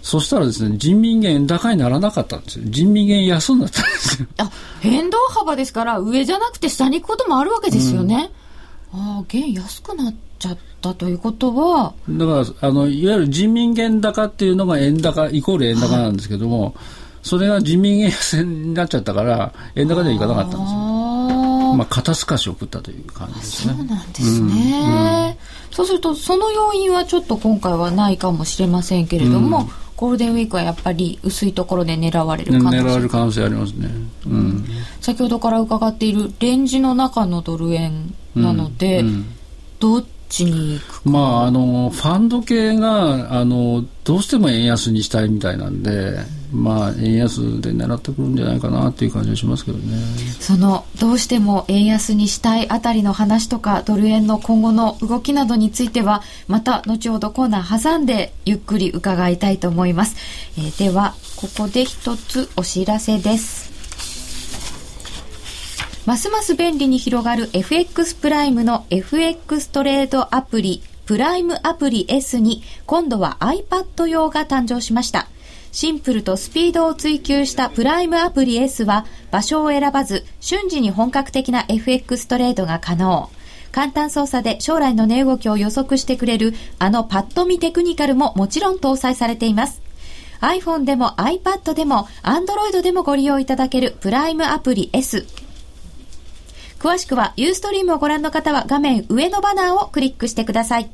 [0.02, 2.64] そしたらですね、人民元高にならなかったんですよ。
[2.66, 4.28] 人民元安になったんですよ。
[4.38, 4.50] あ、
[4.80, 8.30] 変動幅ですから、上じゃなくて下に行くこともあるわけですよね。
[8.92, 11.94] うん、ああ、元安くなっちゃったということは。
[12.08, 16.74] だから、あの、いわゆる人民元高っていうのが円高、イコール円高なんですけども、はい
[17.26, 21.74] それが人民元安になっちゃったから円高ではいかなかったんですよ。
[21.74, 23.74] まあ、肩透かしを食ったという感じですね。
[23.74, 25.38] そうなんですね、
[25.70, 32.78] うん、そうするとその要因はちょっと今回はないかもしれませんけれども、うん、ゴールデンウィークはやっぱり薄いところで狙われる可能性。
[32.78, 33.90] 狙われる可能性ありますね、
[34.26, 34.64] うん、
[35.00, 39.04] 先ほどから伺っているレンジの中のドル円なので、
[39.80, 46.20] どっちに行くまああのファンド系があのどうしても円安にしたいみたいなんで、
[46.52, 49.96] まあ円安で狙ってくるんじゃないかなっていう感じがしますけどね。
[50.40, 60.16] そのどうしても円安にしたいあたりの話とかドル円の今後の動きなどについてはまた後ほどコーナー挟んでゆっくり伺いたいと思います、
[60.58, 63.66] えー、ではここで一つお知らせです。
[66.06, 75.26] ますます便利に広がる FX プライムの FX トレードアプリ、プライムアプリ S に今度は iPad 用が誕生しました。
[75.76, 83.28] シンプルとスピードを追求したプライムアプリ S は場所を選ばず瞬時に本格的な FX トレードが可能。
[83.72, 89.82] 簡単操作で将来の値動きを予測してくれるあのパッと見テクニカルももちろん搭載されています。
[90.40, 95.26] iPhone でも iPad でも Android でもご利用いただけるプライムアプリ S。
[96.78, 100.90] 詳しくはユーストリームをご覧の方は画面上のバナーをクリックしてください。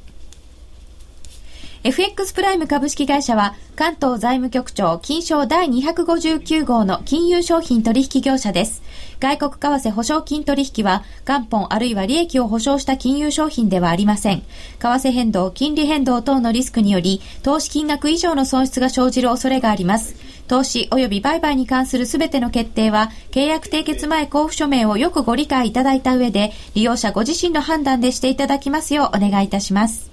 [1.84, 8.82] FX プライム株式会社は関東財務局長金賞第259号の金融商品取引業者です。
[9.18, 14.42] 外国為替保証金取引は元本あるいは利益を保証した金融商品ではありません。
[14.42, 14.44] 為
[14.78, 20.14] 替変動、金利変動等のリスクにより投資金額以上の損失が生じる恐れがあります。
[20.46, 30.12] 投資及び売買に関するすべての決定は、契約締結前交付書面をよくご理解いただいた上で、利用者ご自身の判断でしていただきますようお願いいたします。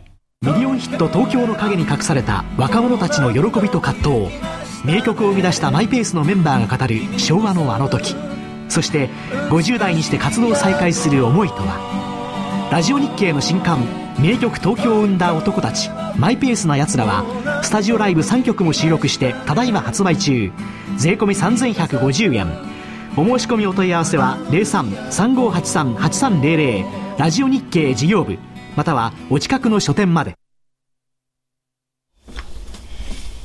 [0.43, 4.35] ミリオンヒット東京の陰に隠された若者たちの喜びと葛藤。
[4.83, 8.15] 名曲を生み出したマイペースのメンバーが語る昭和のあの時。
[8.67, 9.09] そして
[9.51, 12.69] 50代にして活動を再開する思いとは。
[12.71, 13.85] ラジオ日経の新刊
[14.17, 15.91] 名曲東京を生んだ男たち。
[16.17, 17.23] マイペースな奴らは
[17.61, 20.51] スタジオライブ3曲も収録してただいま発売中。
[20.97, 22.47] 税込3150円。
[23.15, 28.39] お申し込みお問い合わせは03-3583-8300ラジオ日経事業部。
[28.75, 30.35] またはお近くの書店まで。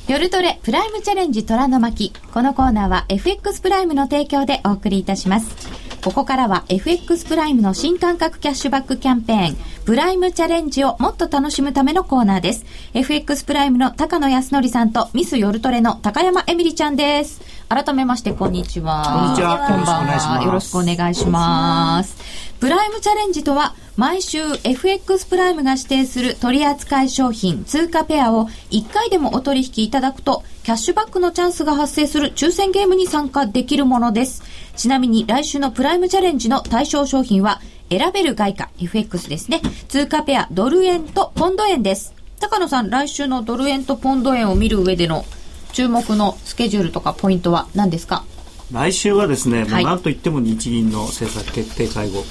[0.07, 2.13] 夜トレプライムチャレンジ虎の巻。
[2.33, 5.77] このコーナーは FX プライムの提供でお送りいたします。
[6.01, 9.57] ここからは FX プライムの新感覚キャッシュバックキャンペーン。
[9.83, 12.63] プライムチャレンジをもっと楽しむためのコーナーです。
[12.93, 17.41] FX プライムの高野康則さんとミス夜トレの高山エミリちゃんです。
[17.67, 19.03] 改めましてこんにちは。
[19.13, 19.57] こんにちは。
[19.67, 20.43] こんばんは。
[20.45, 34.43] よろしくお願いしますプライムチャレンジとは、毎週 FX プライムが指定する取扱商品、通貨ペアを1回でもお取引いただくと、キャッシュバックのチャンスが発生する抽選ゲームに参加できるものです。
[34.75, 39.61] ちなみに来週のプライムチャレンジの対象商品は、選べる外貨、FX ですね。
[39.87, 42.13] 通貨ペア、ドル円とポンド円です。
[42.39, 45.25] 高野さん、来週のドル円とポンド円を見る上での
[45.73, 48.23] 注目のスケジュールとかポイントは何ですか？
[48.71, 52.23] 来週はですね、はい、もう何といっても日銀の政策決定会合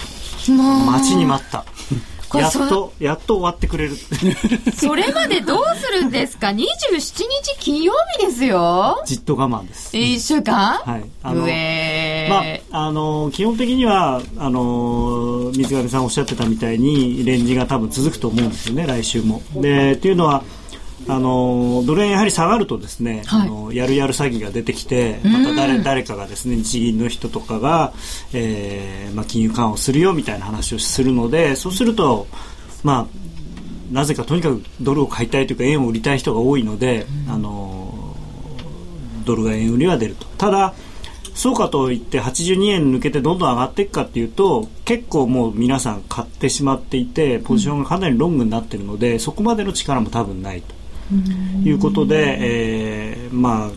[0.53, 1.64] 待ちに待った。
[2.34, 3.97] やっとやっと終わってくれる。
[4.76, 7.24] それまでどうするんですか？27日
[7.61, 9.01] 金曜日ですよ。
[9.07, 9.97] じっと我慢です。
[9.97, 10.78] 1週間？
[10.84, 11.05] はい。
[11.22, 19.40] あのまああの基本的にはあの水上さんおっしゃってたみたいにレンジが多分続くと思うんですよね来週も。
[19.55, 20.42] でっていうのは
[21.09, 27.92] あのドル円やはり下がるとですね、はい、あのやるやる詐欺が出てきてまた誰誰かがですね日銀の人とかが、
[28.32, 32.26] えーまあ、金融緩和をするよみたいな話をするのでそうすると
[32.82, 33.26] まあ
[33.92, 38.16] なぜかとにかくドルを買いたいというか円を売りたい人が多いので、あの
[39.24, 40.26] ドルが円売りは出ると。
[40.38, 40.74] ただ
[41.34, 50.74] そうかといって82円抜けてどんどん上がっていくかっていうと結構もう皆さん買ってしまっていてポジションがかなりロングになっているのでそこまでの力も多分ないと。
[51.64, 53.70] いうことで、えー、まあ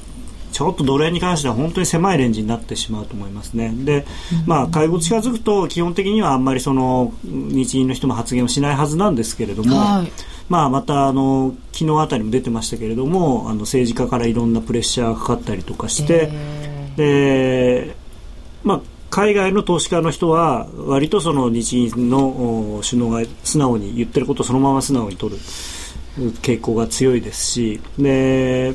[0.51, 3.71] ちょっとドル円に関しては本当に狭いレンジになってしまうと思いますね。
[3.73, 4.05] で、
[4.45, 10.11] まあ、介護近づくと基本的にはあんまりその日銀の人も発言をしないはずなんですけれども、はい、
[10.49, 16.31] まあ、またあの昨日あたりも出てましたけれどもあの政治家からいろんなプレッシャーがかかったりとかして、
[16.97, 17.95] で
[18.63, 25.41] まあ海外の投資家の人は割とその日銀の首脳が素直に言ってることをそのまま素直に取る。
[26.41, 28.73] 傾向が強いですしで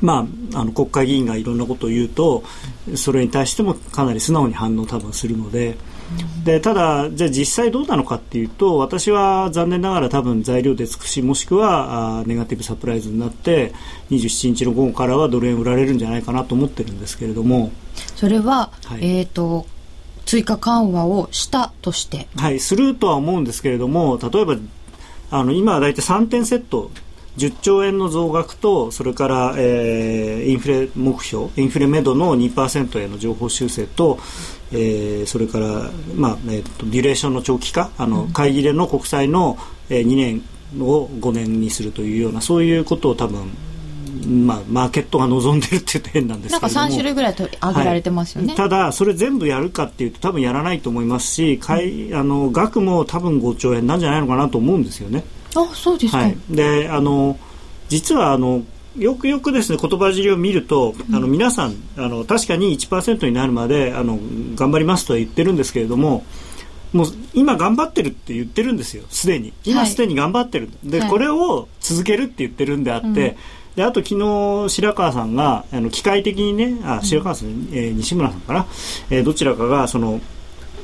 [0.00, 2.44] まあ、あの国会議員がいろんなことを言うと
[2.96, 5.78] それに対してもかなり素直に反応多分するので
[6.44, 13.72] でただ、じゃあ実際どうなのかっていうと私は残念ながら多分材料で尽くしもしくはあネガティブサプライズになって
[14.10, 17.72] 27日の午後からはドル円売られるんじゃないかなと思ってるんですけれども。
[18.14, 19.66] それは、はい、えーと
[20.26, 22.28] 追加緩和をしたとして。
[22.36, 24.56] はいするとは思うんですけれども例えば
[25.30, 26.90] あの今は大体3点セット。
[27.36, 34.18] 10兆円の増額とそれから、えー、インフレ目標インフレめどの2%への情報修正と、
[34.72, 39.58] えー、それから、まあえーと、デュレーションの長期化あの、買い入れの国債の、
[39.90, 40.42] えー、2年
[40.80, 43.50] を5年にするというようなそういうことを多分
[44.26, 55.24] まあ、マーケットが望んでるって言うと変なんですけどなんか3種類ぐらいと挙げられてますよね、はい、ただそれ全部やるかっていうと多分やらないと思いますし、うん、あの額も多分5兆円なんじゃないのかなと思うんですよね。
[55.54, 57.38] あそうですか、はい、であの
[57.88, 58.62] 実はあの
[58.98, 64.18] よくよくですね言葉尻を見ると、あの皆さんあの確かに1%になるまであの
[64.54, 66.24] 頑張りますとは言ってるんですけれども
[66.92, 69.04] もう今頑張ってるって言ってるんですよ。
[69.10, 69.52] すでに。
[69.64, 73.36] 今すでに頑張ってる、はい、で、これを続けるって言ってるんであって、うん、
[73.76, 78.66] であと昨日白川さんがあの機械的にねあ白川さん、うん、えー、西村さんかな、
[79.10, 80.20] えー、どちらかがその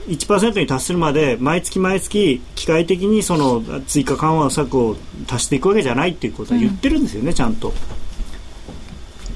[0.09, 4.97] 1%に達するまで毎月毎月機械的にその追加緩和策を
[5.29, 7.73] 足していくわけじゃないっていうことは言ってるんですよね、うん、ちゃんと。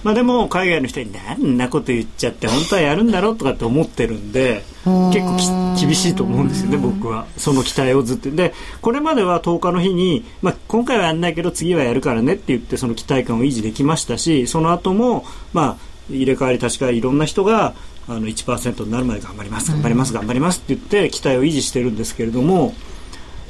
[0.06, 7.26] まあ、でも海外の人に何なこと言っちゃって本当はやるんだろうとかって思ってるんで結構厳しいと思うんですよね僕は。
[7.36, 8.30] その期待をずっと。
[8.30, 15.76] でこれまでは10日の日に、まあ、今回はやんないけど次はやるからねって言ってその期待感を維持できましたしその後もまあ
[16.08, 17.74] 入れ替わり確かいろんな人が
[18.06, 22.74] あの1%になるまで頑張ります頑張ります頑張りますって言って期待を維持してるんですけれども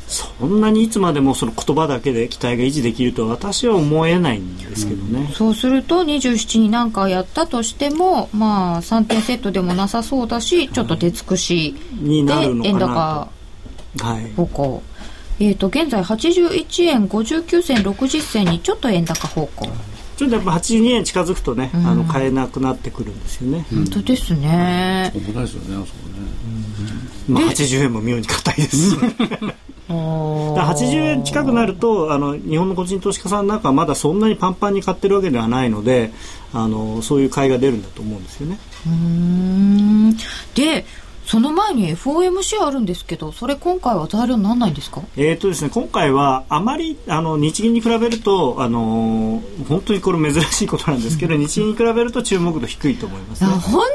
[0.09, 13.29] そんなにいつまでもその言葉だけで期待が維持できるとは私は思えないんですけどね、うん、そうすると27に何かやったとしてもまあ3点セットでもなさそうだしちょっと手尽くしで円高。
[14.37, 14.81] 方向、は
[15.39, 19.69] い、えっ、ー、と現在81円59銭60銭にちょっと円高方向。
[20.17, 23.67] ちょっとやっぱ82円近づくとね、うん、あの買えなくなってくるんですよね。
[23.71, 25.13] 本当ですね。
[25.15, 26.17] 危ないですよね、あそこね。
[27.29, 28.97] まあ80円も妙に硬いです。
[29.89, 36.11] 80円近くなるとあの日本の個人投資家さんなんかはまだそんなにパンパンに買ってるわけではないので
[36.53, 38.59] あのそういう買いが出るんだと思うんですよね。
[40.55, 40.85] で
[41.27, 45.03] その前に FOMC あるんですけど、それ今回は材料にならないんですか？
[45.17, 53.87] えっ、とですね、今回はあまり、あの、日銀に比べると、あのー、本当にこれ珍しいことなんですけど、 日銀に比べると注目度低いと思います、ね、本当に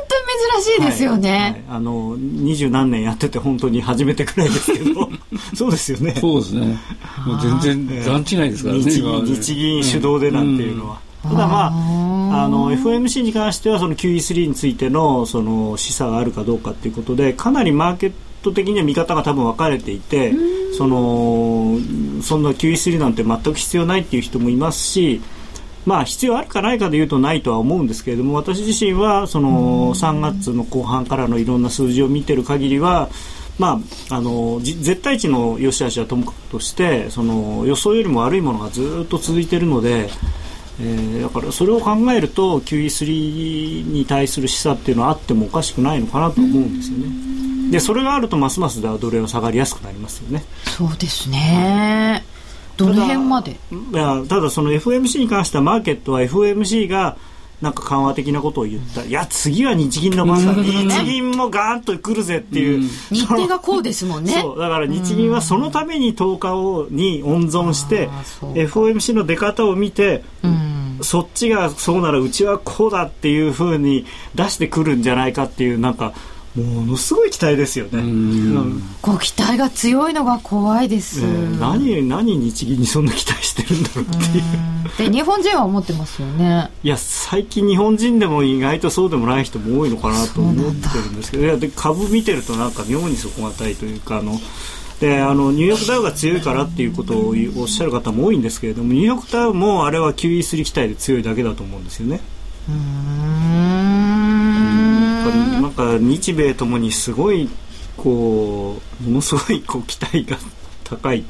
[0.62, 1.30] 珍しいですよね。
[1.32, 5.10] はいはい、あの、二十何年やってて本当に初めてくらいですけど、
[5.56, 6.16] そうですよね。
[6.20, 6.78] そうですね。
[7.26, 8.82] もう全然段違いですからね。
[8.82, 10.96] 日銀、日銀主導でなんていうのは。
[10.96, 20.34] うん、ただまあ、あの FOMC に関してはその QE3 についてのその示唆があるかどうかということでかなりマーケット的には見方が多分分かれていて
[20.76, 21.78] その
[22.24, 25.22] そんな QE3 なんて全く必要ないっていう人もいますし
[25.86, 33.10] まあ必要あるかないかでいうとないとは思うんですけれども私自身はその3月の後半からのいろんな数字を見てる限りは
[33.60, 40.10] まあ、あの絶対値の良し悪しはともかくとしてその予想よりも悪いものがずっと続いているので
[40.84, 47.72] えー、だからそれを考えると QE3 に対する示唆っていうのはあってもおかしくないのかなと思うんですよね。
[47.72, 50.44] でそれがあるとますますドル円は下がりやすくなりますよね。
[50.66, 52.24] そうですね。
[52.78, 53.52] どの辺まで？
[53.52, 53.56] い
[53.94, 57.18] やただその FOMC に関してはマーケットは FOMC が
[57.62, 64.32] なんか緩和的なことを言った、いや次は日銀の番だ、日銀もガーンと来るぜっていう、うん、日程がこうですもんね。
[64.32, 64.60] そう。
[64.60, 68.10] だから日銀はそのために10日をに温存して、
[68.42, 70.24] FOMC の出方を見て、
[71.02, 76.14] そっちがそうならうちはこうだっていうふうに出してくるんじゃないかっていうなんか
[76.56, 78.04] ものすごい期待ですよね。
[79.02, 81.22] ご期待が強いのが怖いです。
[81.22, 85.10] 何何日銀にそんな期待してるんだろうっていう。
[85.10, 86.70] で日本人は思ってますよね。
[86.84, 94.38] いや最近日本人でも意外とそうでもない人も多いのかなと思ってるんですけど、いやで株見てるとなんか妙に底堅いというかあの。
[95.02, 102.22] であのニューヨークダウが強いからっていうことをおっしゃる方も多いんですけれどもニューヨークダウもあれは QE3 期待で強いだけだと思うんですよね。
[102.70, 102.76] うん
[105.62, 107.50] なんか日米ともにすごい
[107.98, 110.38] こうものすごいこう期待が
[110.84, 111.24] 高い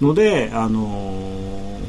[0.00, 1.80] ので、あの、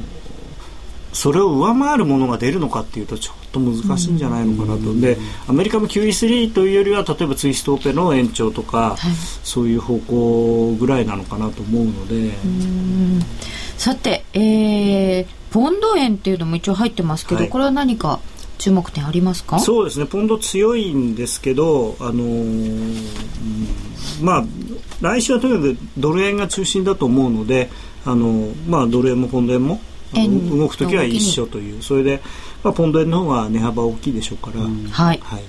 [1.13, 9.11] それを上回るものが出るのかっていうとちょっと難しいんじゃないのかなと、でアメリカも QE3 というよりは例えばツイストオペの延長とか、はい、
[9.43, 12.31] そういう方向ぐらいなのかなと思うので。
[13.77, 18.19] さて、えー、ポンド円っていうのも一応入ってますけど、はい、これは何か
[18.57, 19.59] 注目点ありますか？
[19.59, 20.07] そうですね。
[20.07, 23.03] ポンド強いんですけど、あのー、
[24.23, 24.45] まあ、
[24.99, 27.69] 来週はとにかくドル円が中心だと思うので、
[28.03, 29.79] あのー、まあ、ドル円もポンド円も
[30.11, 31.83] 動く時は一緒という。
[31.83, 32.21] それで、
[32.63, 35.43] まあ、ポンド円の方が値幅大きいでしょうから、うん、はい、はい、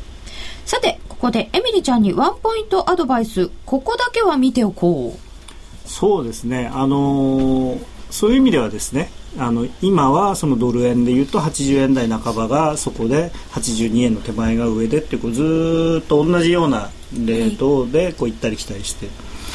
[0.64, 3.50] さてここでエミリちゃんにワンポイントアドバイス。
[3.66, 5.88] ここだけは見ておこう。
[5.88, 6.70] そうですね。
[6.72, 19.06] あのー、そういう意味ではですねあの今はそのドル円でいうと80円台半ばがそこで82円の手前が上でってこうずっと同じようなレートでこう行ったり来たりして、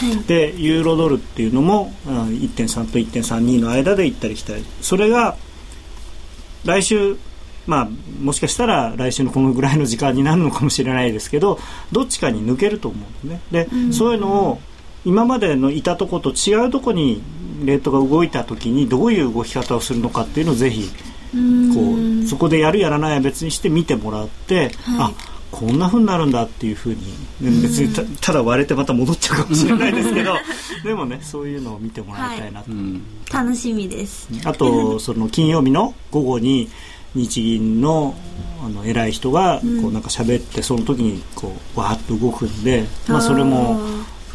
[0.05, 4.65] はい、でユーロドルっていうのも1.3と1.32の間で行ったり来たり。
[4.81, 5.37] それが
[6.65, 7.17] 来週
[7.65, 7.89] まあ、
[8.21, 11.59] もしかしたら来週のこのぐらいの時間になるのかもしれないですけど
[11.91, 13.41] どっちかに抜けると思うんですね。
[13.51, 14.59] で、うん、そういうのを
[15.05, 17.21] 今までのいたとこと違うとこに
[17.63, 20.89] レートが動いた時にどういう動き方をするのかっていうのをぜひ
[21.33, 25.13] こうそこでやるやらないは別にして見てもらって、はい、あ
[25.53, 26.97] こんなふうになるんだっていうふうに、
[27.61, 30.33] 別にただ割れてまた戻っちゃうかもしれないですけど
[30.83, 34.27] でもねそういうのを見てもらいたいなと、はい、楽しみです。
[34.45, 36.69] あとその金曜日の午後に
[37.15, 38.15] 日銀の
[38.63, 43.77] あの偉い人がこうなんか喋って、その時にこうわーっと動くんで、まあ、それも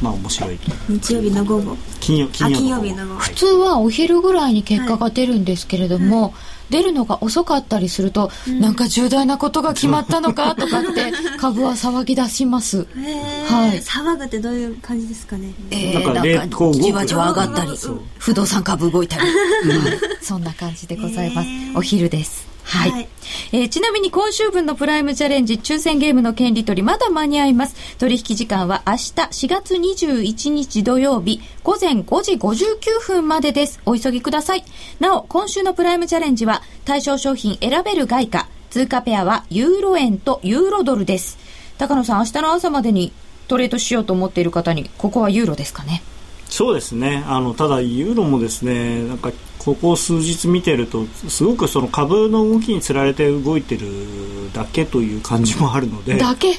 [0.02, 0.58] まあ面白い
[0.88, 1.76] 日曜日の午後。
[2.00, 3.20] 金曜金曜日の午後。
[3.20, 6.32] 普通はお昼ぐらいに結果が出るんですけれども、はい。
[6.70, 12.86] 出るのが遅かったりすると、うん、なんか重大なことが決まったのかとかって 株は騒ぎ出します。
[13.46, 13.80] はい。
[13.80, 15.52] 騒ぐってどういう感じですかね？
[15.70, 17.70] えー、なんかじわじわ上がったり、
[18.18, 19.22] 不動産株動いたり、
[20.20, 21.48] そんな感じでございます。
[21.74, 22.47] お昼です。
[22.68, 23.08] はい、はい、
[23.52, 27.96] えー、ちなみに今週分のプライムチャレンジ抽選ゲームの権利取りまだ間に合います。
[27.96, 33.80] 取引時間は明日4月21日土曜日午前5時59分までです。
[33.86, 34.64] お急ぎください。
[35.00, 41.38] なお今週のプライムチャレンジは対象商品選べる外貨通貨ペアはユーロ円とユーロドルです。
[41.78, 43.12] 高野さん明日の朝までに
[43.46, 46.02] トレードしようと思っている方にここはユーロですかね？
[46.48, 47.24] そうですね。
[47.26, 56.16] あのただユーロもですねなんかここ数日見てるとすごくその株の動きにつられて動いてるだけという感じもあるので。
[56.16, 56.54] だけ？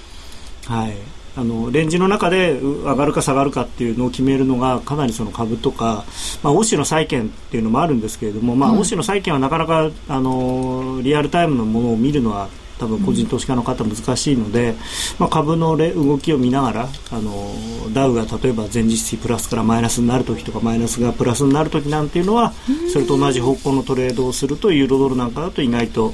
[0.65, 0.95] はい。
[1.37, 6.03] あのレンジの中で上がるか下がるかっていうのを決めるのがかなりその株とか、
[6.43, 12.49] まあ、欧州の債券っていうのもあるんですけれども、まあ、欧州の債券はなかなかあのリアルタイムのものを見るのは
[12.79, 14.75] 多分個人投資家の方難しいので、
[15.19, 17.53] まあ、株の動きを見ながらあの
[17.93, 22.53] ダウが例えば前日比プラスからマイナスになる時とかマイナスがプラスになる時なんていうのは
[22.91, 26.13] それと同じ方向のトレードをするとユーロドルなんかだと意外と、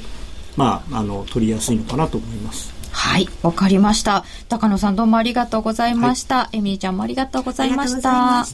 [0.56, 2.74] まあ、あの取りやすいのかなと思います。
[2.90, 4.24] はい、わかりました。
[4.48, 6.36] 高野さんどうもありがとうございました。
[6.36, 8.46] はい、エミリちゃんもありがとうございました。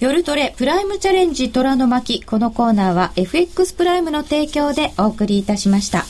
[0.00, 6.04] 夜トレプライムチャレンジ虎の巻このコーナーは FX プライムの提供でお送りいたしました。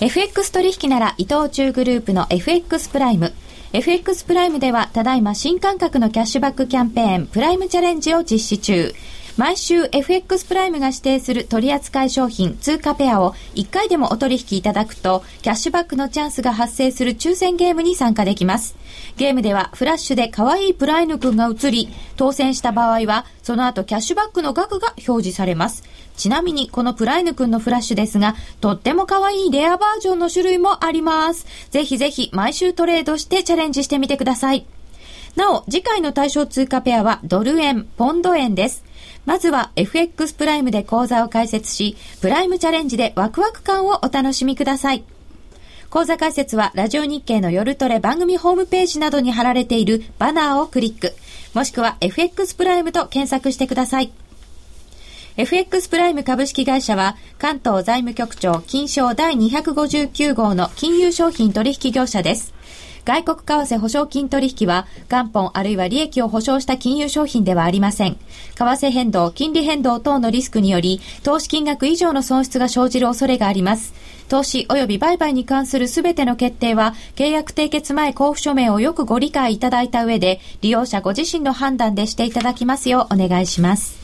[0.00, 3.32] FX 取引なら伊藤忠グループの FX プライム。
[3.72, 8.94] FX プライムではただいま新感覚のキャッシュバックキャンペーンプライムチャレンジを実施中。
[9.38, 18.74] 毎週 FX プライムが指定する取扱商品通貨ペアを1回でもお取引いただくとキャッシュバックのチャンスが発生する抽選ゲームに参加できます。
[19.16, 25.84] ゲームではフラッシュで可愛いプライヌ君が映り当選した場合はその後キャッシュバックの額が表示されます。
[26.16, 31.46] ちなみにこのプライヌくんのフラッシュですが、とっても可愛いレアバージョンの種類もあります。
[31.70, 34.66] ぜひぜひ毎週トレードしてチャレンジしてみてください。
[35.36, 38.87] なお、次回の対象通貨ペアはドル円、ポンド円です。
[39.28, 45.04] まずは FX プライムで講座を開設し、プライムチャレンジでワクワク感をお楽しみください。
[45.90, 51.14] 講座解説はラジオ日経の夜トレ番組ホームページなどに貼られているバナーをクリック、
[51.52, 54.10] もしくは FX プライムと検索してください。
[55.36, 62.54] FX プライム株式会社は関東財務局長金賞第259号の金融商品取引業者です。
[63.08, 68.18] 外国為替保証金取引は元本あるいは利益を保証した金融商品ではありません。
[68.54, 73.94] 為替変動、金利変動等のリスクにより投資金額以上の損失が生じる恐れがあります。
[74.28, 83.97] 投資及び売買に関するすべての決定は、契約締結前交付書面をよくご理解いただいた上で、利用者ご自身の判断でしていただきますようお願いします。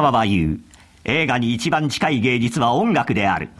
[0.00, 0.60] 沢は言う。
[1.04, 3.50] 映画に一番近い芸術は音楽である。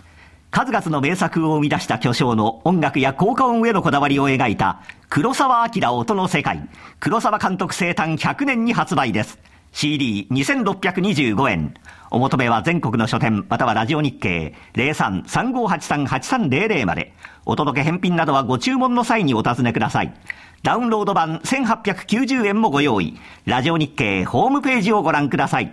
[0.50, 6.66] 数々の名作を生み出した巨匠の音楽や効果音へのこだわりを描いた黒沢明音の世界。
[6.98, 9.38] 黒沢監督生誕100年に発売です。
[9.72, 11.74] CD2625 円。
[12.10, 17.12] お求めは全国の書店またはラジオ日経03-3583-8300まで。
[17.44, 20.14] お届け返品などはご注文の際にお尋ねください。
[20.62, 23.16] ダウンロード版1890円もご用意。
[23.44, 25.72] ラジオ日経ホームページをご覧ください。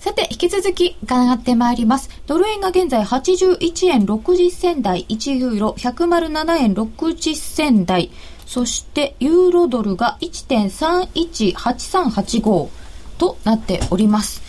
[0.00, 2.08] さて、引き続き伺ってまいります。
[2.26, 8.10] ドル円が現在81円60銭台、1ユーロ107円60銭台、
[8.46, 12.70] そしてユーロドルが1.318385、
[13.18, 14.40] となっております。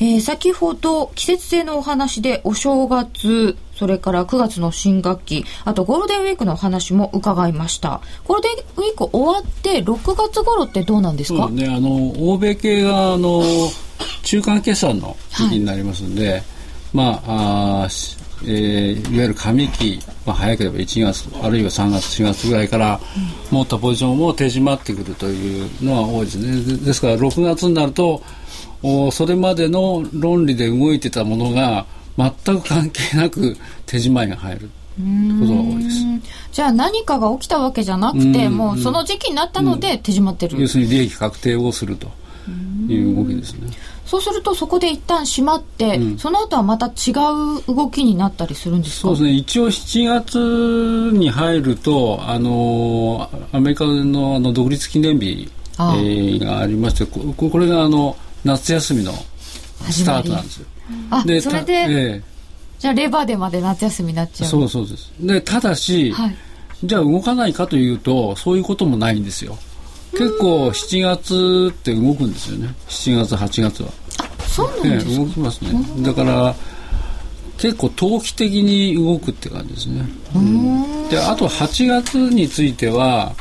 [0.00, 8.00] えー先ほど季節性のお話でお正月、それから9月の新学期、あとゴールデンウィークのお話も伺いました。
[8.24, 11.48] ゴールデンウィーク終わって6月頃ってどうなんですか？
[11.50, 11.90] ね、あの
[12.32, 13.42] 欧米系があの
[14.24, 16.42] 中間決算の時期になりますので、
[16.92, 17.88] まああ
[18.44, 23.00] えーいわゆる上期、まあ、早ければ1月あるいは3月4月ぐらいから
[23.50, 26.60] 持ったポジションも手締まってくるというのは多いですね。
[26.76, 28.22] でですから6月になると
[28.82, 31.86] おそれまでの論理で動いてたものが
[32.16, 35.96] 全く関係なく手締まいが入ることが多いです。
[36.52, 40.60] じゃあ何かが起きたわけじゃなくて、うんもうその時期になったので手締まってる。
[40.60, 42.08] 要するに利益確定をすると
[42.88, 43.68] いう動きですね。
[44.06, 49.08] そうするとそこで一旦閉まって、その後はまた違う動きになったりするんですか？
[49.08, 59.12] そうですね、一応7月に入ると、あのアメリカのあの独立記念日ああえーがありまして、ここれがあの夏休みの
[59.90, 60.66] スタートなんですよ。
[61.10, 62.22] あ、それたで、え
[62.78, 64.48] じゃあレバーでまで夏休みになっちゃう。
[64.48, 65.12] えそうそうです。
[65.20, 66.36] で、ただし、はい。
[66.84, 69.56] じゃあ動かないかというと、そういうこともないんですよ。
[70.12, 72.74] 結構7月って動くんですよね。
[72.88, 73.88] 7月、8月は。
[74.46, 75.16] そうなんええですか。
[75.16, 75.70] 動きますね。
[76.02, 76.54] だから、
[77.58, 80.04] 結構投機的に動くって感じですね。
[80.34, 83.34] うんで、あと8月については、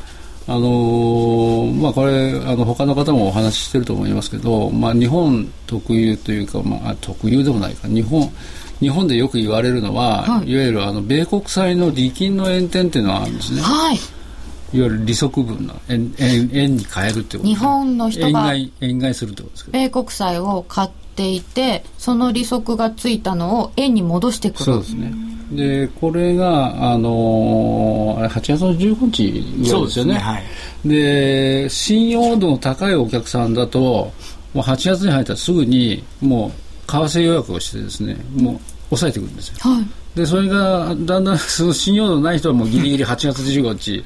[0.48, 7.88] あのーまあこれあの他の方もお話ししてると思いますけど、まあ、日本特有というか、まあ、あ特有でもないか。
[7.88, 8.32] 日本
[8.80, 10.52] 日本でよく言われるのは、はい。
[10.52, 13.62] い、わゆるあの米国債の利金の円転っていうのがあるんですね。
[13.62, 13.96] はい。
[13.96, 19.78] いわゆる利息分の円円円に変えるってこと日本の人が円買い円買いするってことですけど。
[19.80, 24.66] 米国債を買っていて、その利息がついたのを円に戻してくる。
[24.66, 25.14] そうですね。
[25.52, 30.14] で、これが、あのーあれ8月の15日ぐらいですよね。
[30.16, 30.44] はい。
[30.86, 34.14] で、信用度の高いお客さんだと、も
[34.56, 36.52] う8月に入ったらすぐに、も
[36.88, 38.60] う、為替予約をしてですね、もう、
[38.90, 39.56] 抑えてくるんですよ。
[39.60, 39.86] はい。
[40.18, 44.04] で、それが、だんだん、その信用度のない人はもうギリギリ8月15日に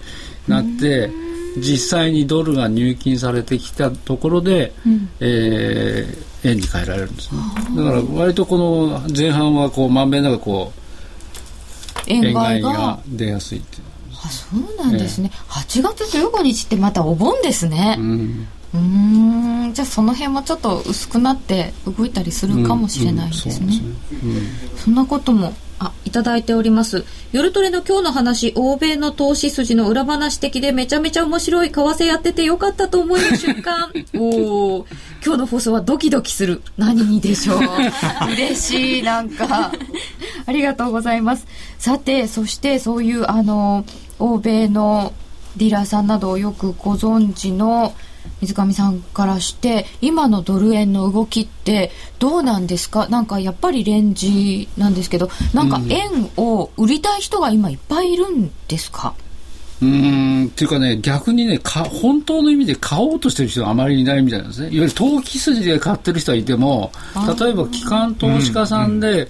[0.47, 1.09] なって、
[1.57, 4.73] 実際にドルが入金されてきたところで、
[5.19, 7.41] えー円に変えられるんですね。
[7.75, 10.79] だから、割とこの前半は、こう、まんべんなくこう、
[12.07, 12.99] 円円買いがが。
[13.07, 13.83] 出やすいっていう。
[14.23, 15.31] あ、そうなんですね。
[15.49, 17.97] 8月15日ってまたお盆ですね。
[17.99, 19.73] うんうーん。
[19.73, 23.73] じゃあその辺もちょっと薄くなって動いたりするかもしれないですね。
[24.77, 27.05] そんなことも、あ、いただいております。
[27.31, 33.89] 夜トレの今日の話、欧米の投資筋の裏話的でめちゃめちゃ面白い為替やっててよかったと思える瞬間。
[34.15, 34.85] おー
[35.25, 36.61] 今日の放送はドキドキする。
[36.77, 37.59] 何にでしょう。
[38.33, 39.71] 嬉しい、なんか。
[40.45, 41.47] ありがとうございます。
[41.77, 43.85] さて、そしてそういう、あの、
[44.19, 45.13] 欧米の
[45.55, 47.93] ディーラーさんなどをよくご存知の
[48.41, 53.07] 水上さんからして今のドル円の動きってどうなんですか？
[53.09, 59.13] なんかやっぱりレンジなんですけどなんか円を売りたい人が今いっぱいいるんですか、
[59.81, 64.67] うーんっていうかね、逆にねか、本当の意味で買おうとしてる人があまりいないみたいなんですね。
[64.67, 66.91] いわゆる投機筋で買ってる人はいても、
[67.39, 69.27] 例えば機関投資家さんで、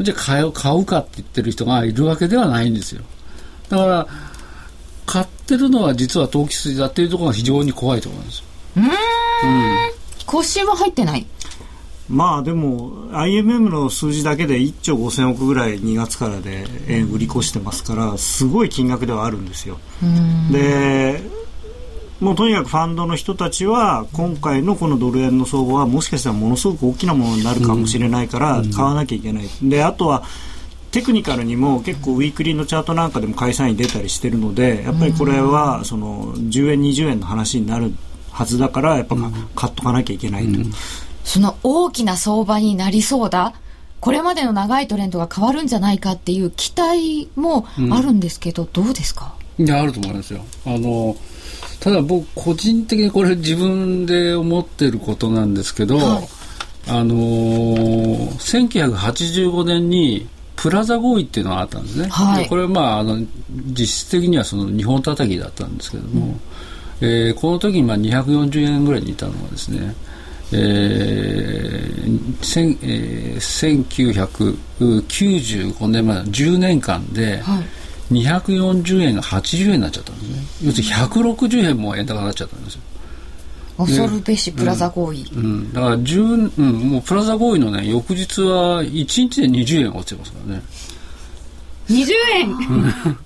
[0.00, 3.02] じゃあ買う買うかって言ってる人がいるわけではないんですよ。
[3.68, 4.06] だから、
[5.06, 8.44] 買ってるのは実は投機筋だっていうところが非常に怖いところなんですよ。
[10.26, 11.26] 腰は入ってない
[12.08, 19.78] まあでも IMM の数字だけで1兆5000億ぐらい2月からで円売り越してますからすごい金額ではあるんですよ。
[20.50, 21.22] で
[22.20, 29.48] もうとにかくファンドの人たちは今回のこのドル円の相場はもしかしたらものすごく大きなものになるかもしれないから買わなきゃいけない。
[29.62, 30.24] であとは
[30.90, 37.94] テクニカルにも結構ウィークリーのチャートなんかでも解散に出たりしてるのでやっぱりこれはその10円20円の話になる
[38.32, 39.16] はずだからやっぱ
[39.54, 40.58] 買っとかなきゃいけないと。
[41.24, 43.52] その大きな相場になりそうだ。
[44.00, 49.34] これまでの長いトレンドが変わるんじゃないかっていう期待もあるんですけど、どうですか？
[49.58, 50.40] いや、あると思いますよ。
[50.64, 51.14] あの、
[51.80, 56.28] ただ僕、個人的にこれ自分で思ってることなんですけど、はい。
[56.88, 60.26] あのー1985年に
[60.56, 62.08] プラザ合意っていうのがあったんですね。
[62.08, 62.44] はい。
[62.44, 63.18] でこれはまあ、あの、
[63.50, 66.38] 実質的にはその日本叩きだったんですけども、
[67.00, 69.94] えーこの時にまあ240円ぐらいにいたのはですね、
[70.52, 73.84] えー千えー
[74.78, 77.64] 1995年までの10年間で、はい
[78.10, 80.42] 240円が80円になっちゃったんですね。
[80.64, 82.80] 要するに160円も円高になっちゃったんですよ。
[83.78, 85.72] 恐るべしプラザ合意、うん。
[85.72, 90.62] だから10、うん、もうプラザ合意のね、翌日は1日で20円落ちてますからね。
[91.88, 93.16] 20円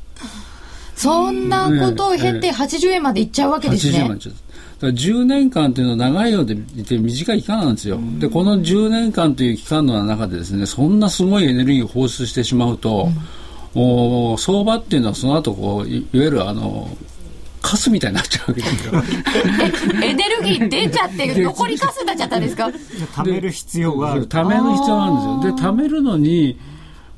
[0.97, 4.35] そんなことを経て80円までいっちゃうわけです80円までねいっちゃう
[4.81, 7.99] 10年間というのは長いようでいて短い期間なんですよ。
[8.19, 13.09] で、この10年間という期間の中でですね、そんなすごいエネルギーを放出してしまうと、
[13.75, 16.97] うん、お相場っていうのはその後こういわゆるあの
[17.63, 18.93] カスみたいになっちゃうわけですよ。
[20.05, 22.67] エネルギー出ちゃって残りカスになっちゃったんですか？
[22.67, 24.29] 貯める必要がある。
[24.29, 25.57] 貯める必要があるんですよ。
[25.57, 26.59] で、貯めるのに、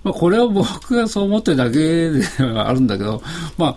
[0.07, 3.21] まあ、これは僕がそう思ってるだけではあるんだけど、
[3.59, 3.75] ま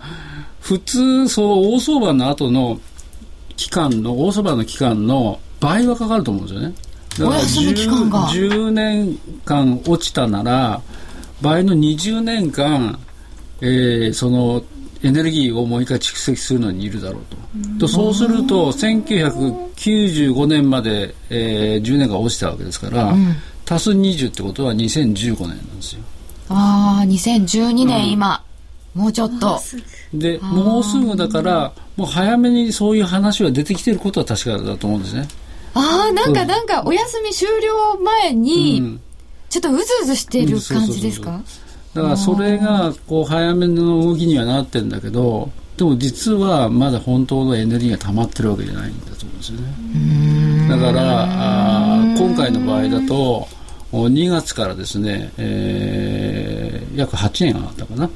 [0.60, 2.80] 普通、そう、大相場の後の
[3.56, 6.74] 期間の、大相場の期間の倍はかかると思うんですよね。
[7.18, 10.80] だから 10, 10年間落ちたなら、
[11.42, 12.96] 倍の20年間、
[13.60, 14.62] えー、その
[15.02, 17.22] エネルギーをもう一回蓄積するのにいるだろう
[17.76, 17.88] と。
[17.88, 23.34] とそうすると1995年まで、えー、10年間落ちたわけですから、うん、
[23.68, 26.02] 足す20ってことは2015年なんですよ。
[26.50, 28.44] ああ2012年、うん、今。
[28.92, 29.60] もうちょっと。
[30.12, 35.28] でもうすぐだからもう早めにそういう話は出てきてることは確かだと思うんですね。
[35.74, 38.98] ああなんかなんかお休み終了前に、
[39.48, 41.40] ちょっとうずうずしてる感じですか？
[41.94, 50.68] だからそれがこう早めの動きにはなってるんだけどでも実はまだ本当のエネルギーが溜まってるわけじゃないんだと思うんですよね。
[50.68, 53.46] だからあ今回の場合だと
[53.92, 58.10] 2月からですね、えー、約8円上がったかな。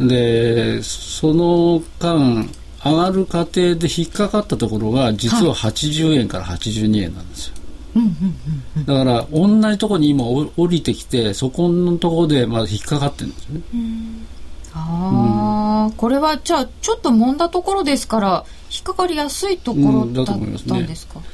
[0.00, 2.46] で、その間、
[2.84, 7.54] 上がる過程で引っかかったところが、実は80円から82円なんですよ。
[8.86, 13.60] だから、同じところに今降りてきて、そこのところでまだ引っかかってるんですよね。
[14.72, 21.24] ああ、うん、これはじゃあ、ちょっと揉んだところですから、引っかかりやすいところだったんですか、うん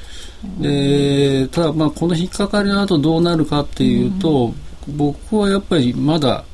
[0.59, 4.55] でただまあこの引っかかりの後どうなるかっていうと、
[4.89, 6.45] うん、僕はやっぱりまだ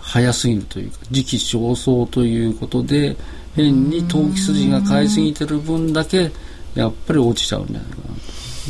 [0.00, 3.16] 早すぎるというか時期尚早ということで
[3.54, 6.30] 変に投機筋が買いすぎてる分だけ
[6.74, 7.96] やっぱり落ちちゃうんじゃないか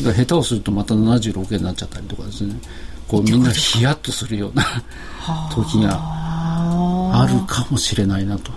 [0.02, 0.14] な。
[0.14, 2.54] 下手をするとまた76円になっちゃったりとかですね。
[3.08, 4.64] こうみんなヒヤッとするような
[5.50, 5.98] 時が
[7.12, 8.52] あるかもしれないなと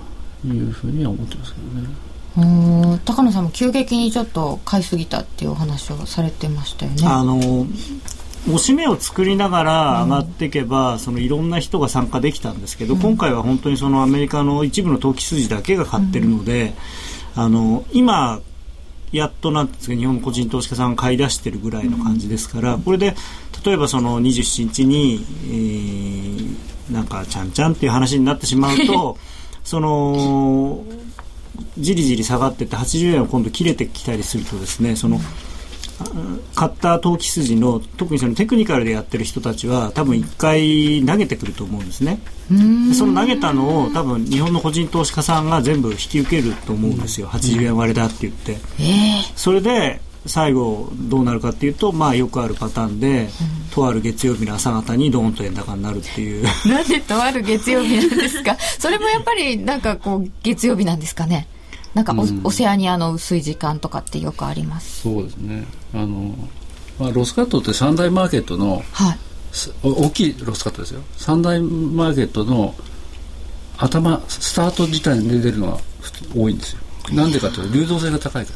[0.46, 2.11] いうふうには思ってますけどね。
[2.38, 3.00] うん。
[3.06, 7.08] 高野さんも急激にちょっと買いすぎたっていうお話をされてましたよね。
[7.08, 7.68] あの
[8.48, 16.74] 押し目を作りながら上がっていけば、うん、そのいろんな人が参加できたんですけど、うん、今回は本当にそのアメリカの一部の投機筋だけが買ってるので、
[17.36, 18.42] うん、あの今
[19.12, 23.14] やっとなんですか日本の個人投資家さんが買い出してるぐらいの感じですから、これで
[23.64, 29.18] 例えばその27日に、えー、なんかちゃんちゃんっていう話になってしまうと
[29.64, 30.84] その
[31.78, 35.20] じりじり下がってって80円を今度切れてきたりするとですねその
[36.56, 42.20] 買った投機筋の特にそのテクニカルでやってる人たちは多分1回投げてくると思うんですね。
[42.98, 47.28] その投げたのを多分日本の個人投資家さんが全部引き受けると思うんですよ。
[47.28, 48.58] 80円割れだって言って、
[49.36, 53.30] それで最後どうなるかっていうとまあよくあるパターンで、
[53.72, 56.46] とある月曜日の朝方にドーンと円高になるっていう。
[56.68, 58.58] なんでとある月曜日なんですか？
[58.80, 61.48] それもやっぱりなんかこう月曜日なんですかね？
[61.94, 65.02] なんかオセアニアの薄い時間とかってよくあります。
[65.02, 65.66] そうですね。
[65.94, 66.36] あの、
[67.00, 69.18] まあ、ロスカットって三大マーケットの、はい、
[69.84, 71.02] 大きいロスカットですよ。
[71.18, 72.76] 三大マーケットの
[73.78, 75.80] 頭スタート自体に出るのは
[76.36, 76.82] 多いんですよ。
[77.12, 78.54] なんでかというと流動性が高いか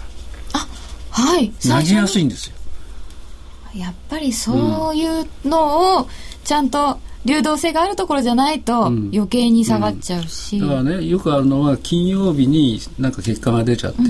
[0.54, 0.62] ら。
[0.62, 0.68] あ
[1.10, 1.50] はい。
[1.50, 2.56] 投げやすいんですよ。
[3.74, 6.08] やっぱりそういうのを
[6.46, 14.08] ちゃんと流動性があるところじゃないと余計に下がっちゃうし、うんうん、だからねよくあるのは金曜日になんか結果が出ちゃって、うん、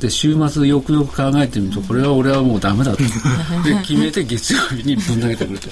[0.00, 3.02] で週末よくよく考えてみるとこれは俺はもうダメだと。
[3.02, 3.08] で
[3.82, 5.68] 決めて月曜日にぶん投げてくると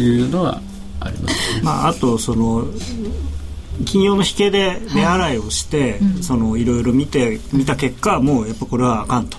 [0.00, 0.60] いうのは
[1.00, 2.64] あります、ね、まあ、あとその
[3.84, 9.38] 金曜の引けで値洗いをして、はい、そのいろいろ見て見た結果もうやっぱこれはあかんと。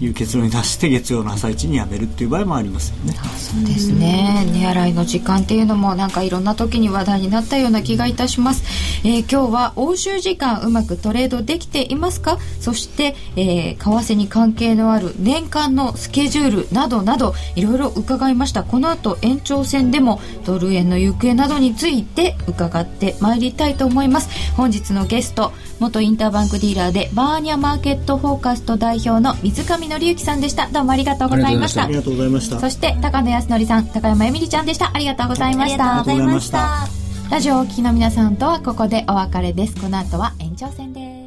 [0.00, 3.14] いう結論に達して月曜の朝一にやめるっていう場合もありますよね。
[3.36, 4.46] そうですね。
[4.52, 8.64] 値洗いの時間っていうのもなんかいろんな時に話題になったような気がいたします。
[9.04, 12.38] えー、今日は欧州時間うまくトレードできていますか？
[12.60, 18.64] そして、えー、為替に関係のある年間のスケジュールなどなどいろいろ伺いました。
[18.64, 24.30] この後延長戦でもドル円の行方などについて伺ってまいりたいと思います。
[24.56, 30.68] 本日のゲスト元インターバンクディーラーでバーニャマーケットフォーカスト代表の水上則之さんでした。
[30.68, 31.84] どうもありがとうございました。
[31.84, 32.60] ありがとうございました。
[32.60, 34.90] そして高野康則さん高山えみりちゃんでした。
[34.94, 35.84] ありがとうございました。
[35.84, 36.88] ありがとうございました。
[37.30, 39.80] ラジオをお聞きの皆さんとはここでお別れです。
[39.80, 41.19] この後は延長戦です